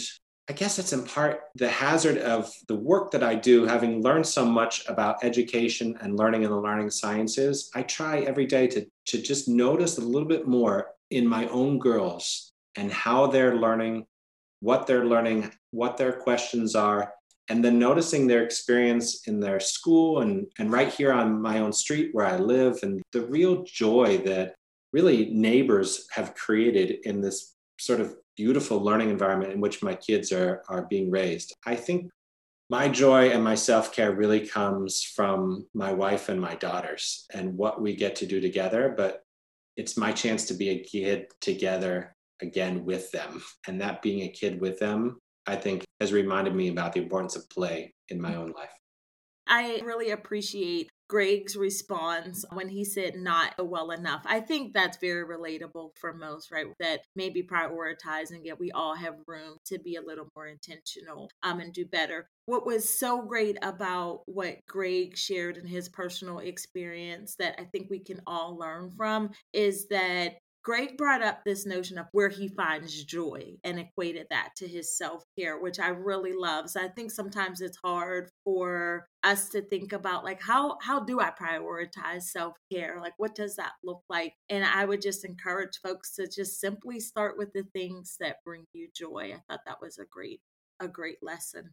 I 0.50 0.54
guess 0.54 0.78
it's 0.78 0.92
in 0.92 1.04
part 1.06 1.44
the 1.56 1.70
hazard 1.70 2.18
of 2.18 2.52
the 2.68 2.76
work 2.76 3.12
that 3.12 3.24
I 3.24 3.36
do, 3.36 3.66
having 3.66 4.02
learned 4.02 4.28
so 4.28 4.46
much 4.46 4.86
about 4.90 5.24
education 5.24 5.98
and 6.02 6.18
learning 6.18 6.44
in 6.44 6.50
the 6.50 6.60
learning 6.60 6.90
sciences. 6.90 7.72
I 7.74 7.84
try 7.84 8.20
every 8.20 8.46
day 8.46 8.68
to, 8.68 8.86
to 9.08 9.22
just 9.22 9.48
notice 9.48 9.98
a 9.98 10.02
little 10.02 10.28
bit 10.28 10.46
more 10.46 10.88
in 11.12 11.26
my 11.26 11.48
own 11.48 11.80
girls 11.80 12.52
and 12.76 12.92
how 12.92 13.28
they're 13.28 13.56
learning, 13.56 14.06
what 14.60 14.86
they're 14.86 15.06
learning, 15.06 15.52
what 15.72 15.96
their 15.96 16.12
questions 16.12 16.76
are, 16.76 17.14
and 17.50 17.64
then 17.64 17.78
noticing 17.78 18.28
their 18.28 18.44
experience 18.44 19.28
in 19.28 19.40
their 19.40 19.60
school 19.60 20.22
and, 20.22 20.48
and 20.60 20.72
right 20.72 20.92
here 20.94 21.12
on 21.12 21.42
my 21.42 21.60
own 21.60 21.74
street 21.74 22.10
where 22.14 22.26
I 22.26 22.38
live, 22.38 22.80
and 22.84 23.02
the 23.12 23.22
real 23.22 23.64
joy 23.64 24.20
that 24.20 24.56
really 24.94 25.30
neighbors 25.32 26.08
have 26.12 26.36
created 26.36 27.00
in 27.04 27.22
this 27.22 27.56
sort 27.80 28.00
of 28.00 28.16
beautiful 28.38 28.80
learning 28.80 29.10
environment 29.10 29.52
in 29.52 29.60
which 29.60 29.84
my 29.84 29.96
kids 29.96 30.32
are, 30.32 30.64
are 30.70 30.84
being 30.84 31.12
raised. 31.12 31.54
I 31.66 31.76
think 31.76 32.10
my 32.70 32.88
joy 32.88 33.30
and 33.30 33.44
my 33.44 33.56
self 33.56 33.94
care 33.94 34.14
really 34.14 34.48
comes 34.48 35.04
from 35.04 35.68
my 35.74 35.92
wife 35.92 36.30
and 36.30 36.40
my 36.40 36.56
daughters 36.56 37.26
and 37.34 37.58
what 37.58 37.82
we 37.82 37.96
get 37.96 38.16
to 38.18 38.26
do 38.26 38.40
together. 38.40 38.94
But 38.96 39.24
it's 39.76 39.98
my 39.98 40.12
chance 40.12 40.46
to 40.46 40.54
be 40.54 40.70
a 40.70 40.84
kid 40.84 41.28
together 41.42 42.16
again 42.42 42.86
with 42.86 43.12
them. 43.12 43.44
And 43.68 43.82
that 43.82 44.02
being 44.02 44.22
a 44.22 44.30
kid 44.30 44.62
with 44.62 44.80
them, 44.80 45.20
I 45.46 45.56
think, 45.56 45.84
has 46.00 46.14
reminded 46.14 46.56
me 46.56 46.70
about 46.70 46.94
the 46.94 47.02
importance 47.02 47.36
of 47.36 47.50
play 47.50 47.94
in 48.10 48.22
my 48.22 48.36
own 48.36 48.52
life. 48.52 48.74
I 49.48 49.82
really 49.84 50.12
appreciate 50.12 50.90
Gregg's 51.10 51.56
response 51.56 52.46
when 52.54 52.70
he 52.70 52.86
said 52.86 53.16
not 53.16 53.54
well 53.60 53.92
enough. 53.92 54.24
I 54.26 54.40
think 54.40 54.74
that's 54.74 54.98
very 54.98 55.26
relatable 55.26 55.90
for 56.00 56.14
most, 56.14 56.52
right? 56.52 56.66
That 56.80 57.02
maybe 57.16 57.44
prioritizing 57.44 58.46
it, 58.46 58.60
we 58.60 58.72
all 58.72 58.96
have 58.96 59.16
room 59.28 59.58
to 59.66 59.80
be 59.80 59.96
a 59.96 60.02
little 60.02 60.28
more 60.36 60.48
intentional 60.48 61.30
um, 61.44 61.60
and 61.60 61.74
do 61.74 61.86
better. 61.86 62.28
What 62.46 62.66
was 62.66 62.98
so 62.98 63.22
great 63.22 63.58
about 63.62 64.22
what 64.26 64.66
Gregg 64.68 65.18
shared 65.18 65.58
in 65.58 65.68
his 65.68 65.90
personal 65.90 66.40
experience 66.40 67.36
that 67.38 67.60
I 67.60 67.66
think 67.66 67.88
we 67.90 68.00
can 68.00 68.22
all 68.26 68.58
learn 68.58 68.90
from 68.92 69.32
is 69.52 69.88
that 69.90 70.38
Gregg 70.64 70.98
brought 70.98 71.22
up 71.22 71.44
this 71.44 71.66
notion 71.66 71.98
of 71.98 72.06
where 72.14 72.30
he 72.30 72.48
finds 72.48 73.04
joy 73.04 73.56
and 73.66 73.80
equated 73.80 74.28
that 74.30 74.52
to 74.56 74.68
his 74.68 74.98
self 74.98 75.24
care, 75.38 75.60
which 75.60 75.78
I 75.78 75.90
really 75.90 76.32
love. 76.34 76.70
So 76.70 76.82
I 76.82 76.88
think 76.88 77.12
sometimes 77.12 77.60
it's 77.60 77.78
hard 77.84 78.30
for 78.46 79.08
us 79.24 79.50
to 79.50 79.62
think 79.62 79.92
about 79.92 80.24
like 80.24 80.42
how 80.42 80.78
how 80.82 81.02
do 81.02 81.20
I 81.20 81.32
prioritize 81.32 82.24
self 82.24 82.56
care? 82.72 83.00
Like 83.02 83.14
what 83.18 83.36
does 83.36 83.58
that 83.58 83.74
look 83.84 84.04
like? 84.10 84.34
And 84.50 84.64
I 84.64 84.86
would 84.86 85.02
just 85.02 85.26
encourage 85.26 85.80
folks 85.84 86.16
to 86.16 86.28
just 86.28 86.62
simply 86.62 87.02
start 87.02 87.38
with 87.38 87.52
the 87.54 87.64
things 87.74 88.16
that 88.22 88.38
bring 88.46 88.64
you 88.72 88.88
joy. 88.96 89.34
I 89.36 89.42
thought 89.50 89.66
that 89.66 89.82
was 89.82 89.98
a 89.98 90.06
great 90.10 90.40
a 90.80 90.88
great 90.88 91.18
lesson. 91.22 91.72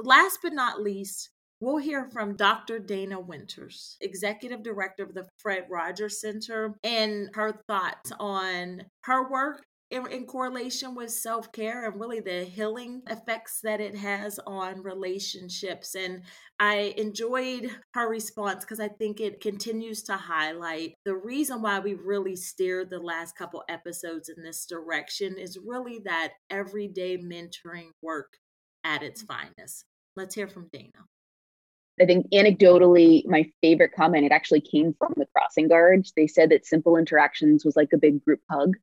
Last 0.00 0.40
but 0.42 0.52
not 0.52 0.82
least, 0.82 1.30
We'll 1.58 1.78
hear 1.78 2.10
from 2.12 2.36
Dr. 2.36 2.78
Dana 2.78 3.18
Winters, 3.18 3.96
Executive 4.02 4.62
Director 4.62 5.04
of 5.04 5.14
the 5.14 5.26
Fred 5.38 5.64
Rogers 5.70 6.20
Center, 6.20 6.74
and 6.84 7.30
her 7.34 7.62
thoughts 7.66 8.12
on 8.20 8.82
her 9.04 9.30
work 9.30 9.62
in, 9.90 10.06
in 10.08 10.26
correlation 10.26 10.94
with 10.94 11.10
self 11.10 11.52
care 11.52 11.86
and 11.86 11.98
really 11.98 12.20
the 12.20 12.44
healing 12.44 13.00
effects 13.08 13.60
that 13.62 13.80
it 13.80 13.96
has 13.96 14.38
on 14.46 14.82
relationships. 14.82 15.94
And 15.94 16.24
I 16.60 16.94
enjoyed 16.98 17.70
her 17.94 18.06
response 18.06 18.64
because 18.64 18.80
I 18.80 18.88
think 18.88 19.20
it 19.20 19.40
continues 19.40 20.02
to 20.04 20.16
highlight 20.18 20.92
the 21.06 21.16
reason 21.16 21.62
why 21.62 21.78
we 21.78 21.94
really 21.94 22.36
steered 22.36 22.90
the 22.90 22.98
last 22.98 23.34
couple 23.34 23.64
episodes 23.68 24.28
in 24.28 24.42
this 24.42 24.66
direction 24.66 25.38
is 25.38 25.58
really 25.64 26.00
that 26.04 26.32
everyday 26.50 27.16
mentoring 27.16 27.92
work 28.02 28.36
at 28.84 29.02
its 29.02 29.22
finest. 29.22 29.86
Let's 30.16 30.34
hear 30.34 30.48
from 30.48 30.68
Dana. 30.70 31.06
I 32.00 32.04
think 32.04 32.30
anecdotally, 32.30 33.26
my 33.26 33.50
favorite 33.62 33.92
comment, 33.96 34.26
it 34.26 34.32
actually 34.32 34.60
came 34.60 34.94
from 34.98 35.14
the 35.16 35.26
crossing 35.34 35.68
guards. 35.68 36.12
They 36.14 36.26
said 36.26 36.50
that 36.50 36.66
simple 36.66 36.96
interactions 36.96 37.64
was 37.64 37.76
like 37.76 37.92
a 37.94 37.98
big 37.98 38.22
group 38.24 38.40
hug, 38.50 38.76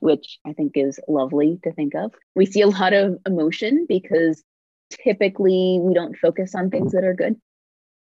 which 0.00 0.38
I 0.46 0.52
think 0.54 0.72
is 0.74 0.98
lovely 1.08 1.60
to 1.62 1.72
think 1.72 1.94
of. 1.94 2.12
We 2.34 2.46
see 2.46 2.62
a 2.62 2.68
lot 2.68 2.92
of 2.92 3.18
emotion 3.26 3.86
because 3.88 4.42
typically 4.90 5.78
we 5.80 5.94
don't 5.94 6.16
focus 6.16 6.54
on 6.54 6.70
things 6.70 6.92
that 6.92 7.04
are 7.04 7.14
good. 7.14 7.36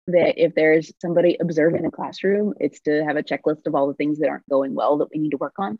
That 0.08 0.42
if 0.42 0.56
there's 0.56 0.92
somebody 1.02 1.38
observing 1.40 1.86
a 1.86 1.92
classroom, 1.92 2.54
it's 2.60 2.80
to 2.82 3.04
have 3.06 3.18
a 3.18 3.24
checklist 3.24 3.68
of 3.68 3.76
all 3.76 3.88
the 3.88 3.94
things 3.94 4.20
that 4.20 4.30
aren't 4.30 4.50
going 4.50 4.74
well 4.74 4.98
that 5.00 5.10
we 5.14 5.20
need 5.20 5.32
to 5.32 5.38
work 5.38 5.56
on. 5.60 5.78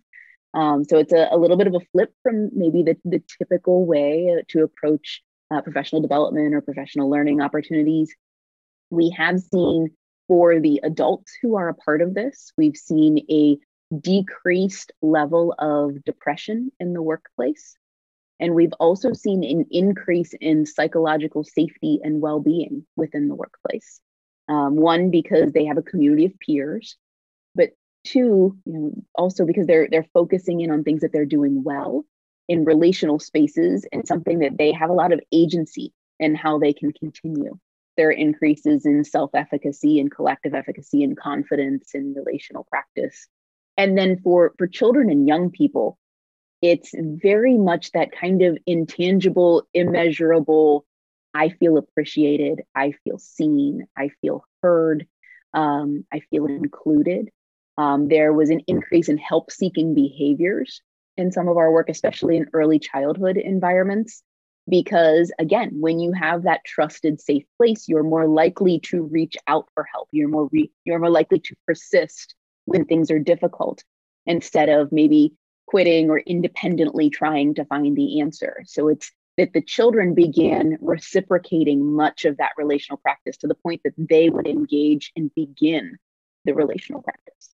Um, 0.54 0.84
so 0.84 0.98
it's 0.98 1.14
a, 1.14 1.30
a, 1.32 1.38
little 1.38 1.58
bit 1.58 1.68
of 1.68 1.76
a 1.76 1.86
flip 1.92 2.14
from 2.24 2.50
maybe 2.54 2.84
the, 2.84 2.98
the 3.06 3.22
typical 3.38 3.86
way 3.86 4.44
to 4.50 4.64
approach 4.64 5.22
uh, 5.52 5.62
professional 5.62 6.02
development 6.02 6.54
or 6.54 6.62
professional 6.62 7.10
learning 7.10 7.42
opportunities. 7.42 8.14
We 8.90 9.14
have 9.18 9.40
seen 9.40 9.92
for 10.28 10.60
the 10.60 10.82
adults 10.84 11.34
who 11.42 11.56
are 11.56 11.70
a 11.70 11.74
part 11.74 12.02
of 12.02 12.14
this, 12.14 12.52
we've 12.58 12.76
seen 12.76 13.26
a 13.30 13.58
decreased 13.96 14.92
level 15.02 15.56
of 15.58 16.04
depression 16.04 16.72
in 16.80 16.94
the 16.94 17.02
workplace. 17.02 17.78
And 18.40 18.54
we've 18.54 18.74
also 18.80 19.14
seen 19.14 19.44
an 19.44 19.66
increase 19.72 20.34
in 20.40 20.66
psychological 20.66 21.44
safety 21.44 22.00
and 22.04 22.22
well 22.22 22.40
being 22.40 22.86
within 22.96 23.30
the 23.30 23.36
workplace. 23.36 24.00
Um, 24.50 24.76
one, 24.76 25.10
because 25.10 25.52
they 25.52 25.66
have 25.66 25.78
a 25.78 25.82
community 25.82 26.26
of 26.26 26.40
peers, 26.40 26.96
but 27.56 27.72
two, 28.06 28.58
you 28.66 28.74
know, 28.74 28.92
also 29.16 29.46
because 29.46 29.68
they're 29.68 29.88
they're 29.90 30.08
focusing 30.14 30.62
in 30.62 30.72
on 30.72 30.84
things 30.84 31.02
that 31.02 31.12
they're 31.12 31.26
doing 31.26 31.64
well 31.64 32.06
in 32.48 32.64
relational 32.64 33.20
spaces 33.20 33.86
and 33.92 34.08
something 34.08 34.40
that 34.40 34.58
they 34.58 34.72
have 34.72 34.90
a 34.90 34.94
lot 34.94 35.12
of 35.12 35.20
agency 35.34 35.94
in 36.20 36.34
how 36.34 36.60
they 36.60 36.72
can 36.72 36.94
continue. 36.94 37.58
There 37.98 38.10
are 38.10 38.12
increases 38.12 38.86
in 38.86 39.04
self-efficacy 39.04 40.00
and 40.00 40.12
collective 40.12 40.54
efficacy 40.54 41.04
and 41.04 41.18
confidence 41.18 41.96
in 41.96 42.14
relational 42.14 42.66
practice. 42.70 43.28
And 43.76 43.98
then 43.98 44.20
for 44.20 44.54
for 44.58 44.68
children 44.68 45.10
and 45.10 45.28
young 45.28 45.52
people, 45.52 45.98
it's 46.62 46.92
very 46.96 47.58
much 47.58 47.92
that 47.92 48.12
kind 48.12 48.42
of 48.44 48.58
intangible, 48.66 49.68
immeasurable. 49.74 50.86
I 51.34 51.50
feel 51.50 51.78
appreciated. 51.78 52.62
I 52.74 52.94
feel 53.04 53.20
seen. 53.20 53.88
I 53.96 54.10
feel 54.22 54.44
heard. 54.64 55.08
Um, 55.54 56.06
I 56.12 56.22
feel 56.32 56.46
included. 56.46 57.30
Um, 57.78 58.08
there 58.08 58.34
was 58.34 58.50
an 58.50 58.62
increase 58.68 59.10
in 59.10 59.18
help 59.18 59.52
seeking 59.52 59.94
behaviors 59.94 60.82
in 61.16 61.32
some 61.32 61.48
of 61.48 61.58
our 61.58 61.72
work, 61.72 61.90
especially 61.90 62.38
in 62.38 62.48
early 62.54 62.80
childhood 62.80 63.38
environments. 63.38 64.24
Because 64.70 65.32
again, 65.40 65.72
when 65.80 66.00
you 66.00 66.12
have 66.12 66.44
that 66.44 66.66
trusted, 66.66 67.22
safe 67.22 67.46
place, 67.58 67.88
you're 67.88 68.04
more 68.04 68.28
likely 68.28 68.80
to 68.82 69.04
reach 69.04 69.38
out 69.48 69.68
for 69.74 69.86
help. 69.92 70.10
You're 70.12 70.28
more 70.28 70.50
re- 70.52 70.72
you're 70.84 71.00
more 71.00 71.10
likely 71.10 71.40
to 71.40 71.56
persist 71.66 72.36
when 72.66 72.86
things 72.86 73.10
are 73.10 73.20
difficult, 73.20 73.84
instead 74.26 74.68
of 74.70 74.92
maybe 74.92 75.34
quitting 75.68 76.10
or 76.10 76.20
independently 76.20 77.10
trying 77.10 77.54
to 77.56 77.66
find 77.66 77.96
the 77.96 78.20
answer. 78.22 78.64
So 78.66 78.90
it's 78.90 79.12
that 79.38 79.54
the 79.54 79.62
children 79.62 80.14
began 80.16 80.78
reciprocating 80.82 81.94
much 81.94 82.26
of 82.26 82.38
that 82.38 82.52
relational 82.58 82.98
practice 82.98 83.38
to 83.38 83.48
the 83.48 83.56
point 83.56 83.82
that 83.84 83.94
they 83.98 84.30
would 84.30 84.48
engage 84.48 85.12
and 85.16 85.34
begin 85.36 85.98
the 86.46 86.54
relational 86.54 87.04
practice. 87.04 87.50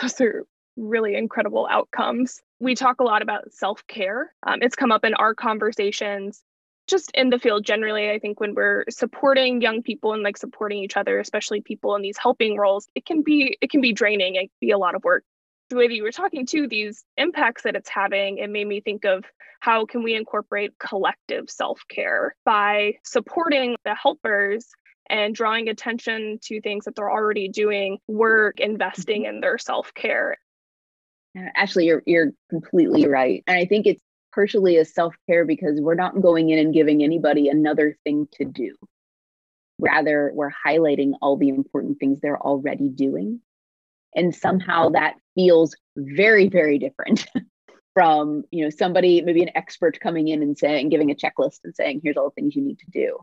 Those 0.00 0.20
are 0.20 0.46
really 0.76 1.14
incredible 1.14 1.66
outcomes. 1.70 2.40
We 2.60 2.74
talk 2.74 3.00
a 3.00 3.04
lot 3.04 3.22
about 3.22 3.52
self 3.52 3.86
care. 3.86 4.32
Um, 4.46 4.60
it's 4.62 4.76
come 4.76 4.92
up 4.92 5.04
in 5.04 5.14
our 5.14 5.34
conversations, 5.34 6.42
just 6.86 7.10
in 7.12 7.30
the 7.30 7.38
field 7.38 7.64
generally. 7.64 8.10
I 8.10 8.18
think 8.18 8.40
when 8.40 8.54
we're 8.54 8.84
supporting 8.90 9.60
young 9.60 9.82
people 9.82 10.12
and 10.12 10.22
like 10.22 10.36
supporting 10.36 10.78
each 10.78 10.96
other, 10.96 11.18
especially 11.18 11.60
people 11.60 11.94
in 11.96 12.02
these 12.02 12.18
helping 12.18 12.56
roles, 12.56 12.88
it 12.94 13.04
can 13.04 13.22
be 13.22 13.56
it 13.60 13.70
can 13.70 13.80
be 13.80 13.92
draining. 13.92 14.36
It 14.36 14.40
can 14.40 14.50
be 14.60 14.70
a 14.70 14.78
lot 14.78 14.94
of 14.94 15.04
work 15.04 15.24
the 15.70 15.76
way 15.76 15.88
that 15.88 15.94
you 15.94 16.02
were 16.02 16.12
talking 16.12 16.46
to 16.46 16.68
these 16.68 17.04
impacts 17.16 17.62
that 17.62 17.74
it's 17.74 17.88
having 17.88 18.38
it 18.38 18.50
made 18.50 18.66
me 18.66 18.80
think 18.80 19.04
of 19.04 19.24
how 19.60 19.86
can 19.86 20.02
we 20.02 20.14
incorporate 20.14 20.78
collective 20.78 21.48
self-care 21.48 22.36
by 22.44 22.92
supporting 23.02 23.76
the 23.84 23.94
helpers 23.94 24.68
and 25.08 25.34
drawing 25.34 25.68
attention 25.68 26.38
to 26.42 26.60
things 26.60 26.84
that 26.84 26.94
they're 26.94 27.10
already 27.10 27.48
doing 27.48 27.98
work 28.06 28.60
investing 28.60 29.22
mm-hmm. 29.22 29.36
in 29.36 29.40
their 29.40 29.58
self-care 29.58 30.36
actually 31.36 31.86
you're 31.86 32.02
you're 32.06 32.32
completely 32.50 33.06
right. 33.06 33.42
And 33.46 33.56
i 33.56 33.64
think 33.64 33.86
it's 33.86 34.02
partially 34.34 34.76
a 34.76 34.84
self-care 34.84 35.44
because 35.44 35.80
we're 35.80 35.94
not 35.94 36.20
going 36.20 36.50
in 36.50 36.58
and 36.58 36.74
giving 36.74 37.04
anybody 37.04 37.48
another 37.48 37.96
thing 38.04 38.26
to 38.32 38.44
do. 38.44 38.74
Rather 39.78 40.32
we're 40.34 40.52
highlighting 40.66 41.12
all 41.22 41.36
the 41.36 41.48
important 41.48 41.98
things 41.98 42.20
they're 42.20 42.40
already 42.40 42.88
doing. 42.88 43.40
And 44.16 44.34
somehow 44.34 44.90
that 44.90 45.14
feels 45.34 45.74
very 45.96 46.48
very 46.48 46.78
different 46.78 47.26
from 47.94 48.44
you 48.50 48.64
know 48.64 48.70
somebody 48.70 49.20
maybe 49.22 49.42
an 49.42 49.50
expert 49.54 50.00
coming 50.00 50.28
in 50.28 50.42
and 50.42 50.58
saying 50.58 50.88
giving 50.88 51.10
a 51.10 51.14
checklist 51.14 51.60
and 51.64 51.74
saying 51.74 52.00
here's 52.02 52.16
all 52.16 52.30
the 52.30 52.34
things 52.34 52.54
you 52.54 52.62
need 52.62 52.78
to 52.80 52.90
do. 52.90 53.18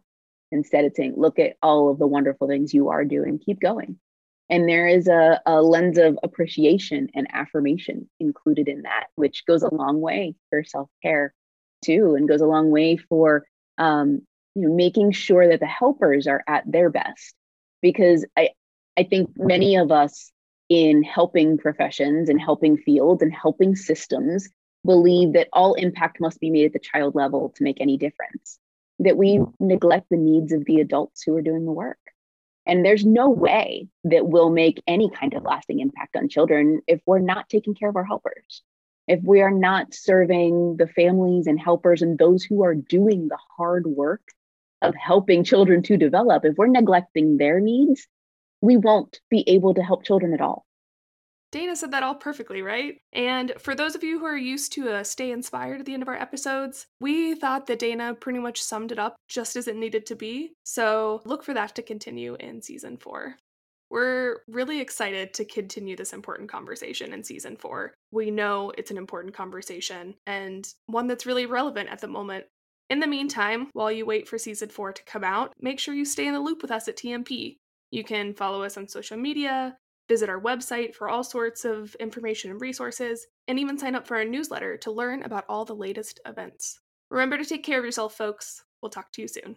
Instead 0.51 0.83
it's 0.85 0.97
saying 0.97 1.13
look 1.15 1.39
at 1.39 1.55
all 1.61 1.89
of 1.89 1.99
the 1.99 2.07
wonderful 2.07 2.47
things 2.47 2.73
you 2.73 2.89
are 2.89 3.05
doing. 3.05 3.39
Keep 3.39 3.61
going 3.61 3.97
and 4.51 4.69
there 4.69 4.87
is 4.87 5.07
a, 5.07 5.41
a 5.47 5.61
lens 5.61 5.97
of 5.97 6.19
appreciation 6.21 7.09
and 7.15 7.27
affirmation 7.33 8.07
included 8.19 8.67
in 8.67 8.83
that 8.83 9.07
which 9.15 9.45
goes 9.47 9.63
a 9.63 9.73
long 9.73 9.99
way 9.99 10.35
for 10.49 10.63
self-care 10.63 11.33
too 11.83 12.15
and 12.15 12.29
goes 12.29 12.41
a 12.41 12.45
long 12.45 12.69
way 12.69 12.97
for 12.97 13.45
um, 13.79 14.21
you 14.53 14.67
know 14.67 14.75
making 14.75 15.11
sure 15.11 15.47
that 15.47 15.59
the 15.59 15.65
helpers 15.65 16.27
are 16.27 16.43
at 16.47 16.69
their 16.69 16.89
best 16.89 17.33
because 17.81 18.25
i 18.37 18.49
i 18.97 19.03
think 19.03 19.29
many 19.35 19.77
of 19.77 19.91
us 19.91 20.31
in 20.69 21.03
helping 21.03 21.57
professions 21.57 22.29
and 22.29 22.39
helping 22.39 22.77
fields 22.77 23.21
and 23.21 23.33
helping 23.33 23.75
systems 23.75 24.47
believe 24.85 25.33
that 25.33 25.49
all 25.53 25.73
impact 25.75 26.19
must 26.19 26.39
be 26.39 26.49
made 26.49 26.65
at 26.65 26.73
the 26.73 26.79
child 26.79 27.15
level 27.15 27.53
to 27.55 27.63
make 27.63 27.79
any 27.79 27.97
difference, 27.97 28.57
that 28.99 29.17
we 29.17 29.41
neglect 29.59 30.07
the 30.09 30.17
needs 30.17 30.51
of 30.51 30.65
the 30.65 30.79
adults 30.79 31.23
who 31.23 31.35
are 31.35 31.41
doing 31.41 31.65
the 31.65 31.71
work. 31.71 31.99
And 32.65 32.85
there's 32.85 33.05
no 33.05 33.29
way 33.29 33.87
that 34.03 34.27
we'll 34.27 34.51
make 34.51 34.81
any 34.87 35.09
kind 35.09 35.33
of 35.33 35.43
lasting 35.43 35.79
impact 35.79 36.15
on 36.15 36.29
children 36.29 36.81
if 36.87 37.01
we're 37.05 37.19
not 37.19 37.49
taking 37.49 37.73
care 37.73 37.89
of 37.89 37.95
our 37.95 38.03
helpers, 38.03 38.61
if 39.07 39.19
we 39.23 39.41
are 39.41 39.51
not 39.51 39.93
serving 39.93 40.77
the 40.77 40.87
families 40.87 41.47
and 41.47 41.59
helpers 41.59 42.01
and 42.01 42.17
those 42.17 42.43
who 42.43 42.63
are 42.63 42.75
doing 42.75 43.27
the 43.27 43.39
hard 43.57 43.87
work 43.87 44.21
of 44.81 44.95
helping 44.95 45.43
children 45.43 45.81
to 45.83 45.97
develop, 45.97 46.45
if 46.45 46.55
we're 46.55 46.67
neglecting 46.67 47.37
their 47.37 47.59
needs, 47.59 48.07
we 48.61 48.77
won't 48.77 49.19
be 49.29 49.43
able 49.47 49.73
to 49.73 49.81
help 49.81 50.03
children 50.03 50.33
at 50.33 50.41
all. 50.41 50.65
Dana 51.51 51.75
said 51.75 51.91
that 51.91 52.03
all 52.03 52.15
perfectly, 52.15 52.61
right? 52.61 52.97
And 53.11 53.53
for 53.59 53.75
those 53.75 53.93
of 53.93 54.03
you 54.03 54.19
who 54.19 54.25
are 54.25 54.37
used 54.37 54.71
to 54.73 54.95
a 54.95 55.03
stay 55.03 55.31
inspired 55.31 55.81
at 55.81 55.85
the 55.85 55.93
end 55.93 56.01
of 56.01 56.07
our 56.07 56.15
episodes, 56.15 56.87
we 57.01 57.35
thought 57.35 57.67
that 57.67 57.79
Dana 57.79 58.13
pretty 58.13 58.39
much 58.39 58.61
summed 58.61 58.91
it 58.91 58.99
up 58.99 59.15
just 59.27 59.55
as 59.55 59.67
it 59.67 59.75
needed 59.75 60.05
to 60.05 60.15
be. 60.15 60.53
So 60.63 61.21
look 61.25 61.43
for 61.43 61.53
that 61.53 61.75
to 61.75 61.81
continue 61.81 62.35
in 62.39 62.61
season 62.61 62.97
four. 62.97 63.35
We're 63.89 64.37
really 64.47 64.79
excited 64.79 65.33
to 65.33 65.43
continue 65.43 65.97
this 65.97 66.13
important 66.13 66.49
conversation 66.49 67.11
in 67.11 67.25
season 67.25 67.57
four. 67.57 67.93
We 68.11 68.31
know 68.31 68.71
it's 68.77 68.91
an 68.91 68.97
important 68.97 69.33
conversation 69.33 70.15
and 70.25 70.65
one 70.85 71.07
that's 71.07 71.25
really 71.25 71.45
relevant 71.45 71.89
at 71.89 71.99
the 71.99 72.07
moment. 72.07 72.45
In 72.89 73.01
the 73.01 73.07
meantime, 73.07 73.67
while 73.73 73.91
you 73.91 74.05
wait 74.05 74.29
for 74.29 74.37
season 74.37 74.69
four 74.69 74.93
to 74.93 75.03
come 75.03 75.25
out, 75.25 75.51
make 75.59 75.79
sure 75.79 75.93
you 75.93 76.05
stay 76.05 76.27
in 76.27 76.33
the 76.33 76.39
loop 76.39 76.61
with 76.61 76.71
us 76.71 76.87
at 76.87 76.95
TMP. 76.95 77.57
You 77.89 78.05
can 78.05 78.33
follow 78.33 78.63
us 78.63 78.77
on 78.77 78.87
social 78.87 79.17
media, 79.17 79.75
visit 80.11 80.27
our 80.27 80.41
website 80.41 80.93
for 80.93 81.07
all 81.07 81.23
sorts 81.23 81.63
of 81.63 81.95
information 81.95 82.51
and 82.51 82.59
resources, 82.59 83.27
and 83.47 83.57
even 83.57 83.77
sign 83.77 83.95
up 83.95 84.05
for 84.05 84.17
our 84.17 84.25
newsletter 84.25 84.75
to 84.75 84.91
learn 84.91 85.23
about 85.23 85.45
all 85.47 85.63
the 85.63 85.73
latest 85.73 86.19
events. 86.25 86.81
Remember 87.09 87.37
to 87.37 87.45
take 87.45 87.63
care 87.63 87.79
of 87.79 87.85
yourself, 87.85 88.13
folks. 88.13 88.65
We'll 88.81 88.89
talk 88.89 89.13
to 89.13 89.21
you 89.21 89.29
soon. 89.29 89.55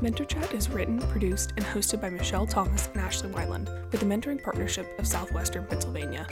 Mentor 0.00 0.24
Chat 0.24 0.54
is 0.54 0.70
written, 0.70 0.98
produced, 1.10 1.52
and 1.58 1.66
hosted 1.66 2.00
by 2.00 2.08
Michelle 2.08 2.46
Thomas 2.46 2.88
and 2.94 3.02
Ashley 3.02 3.28
Wyland 3.28 3.68
with 3.92 4.00
the 4.00 4.06
mentoring 4.06 4.42
partnership 4.42 4.98
of 4.98 5.06
Southwestern 5.06 5.66
Pennsylvania. 5.66 6.26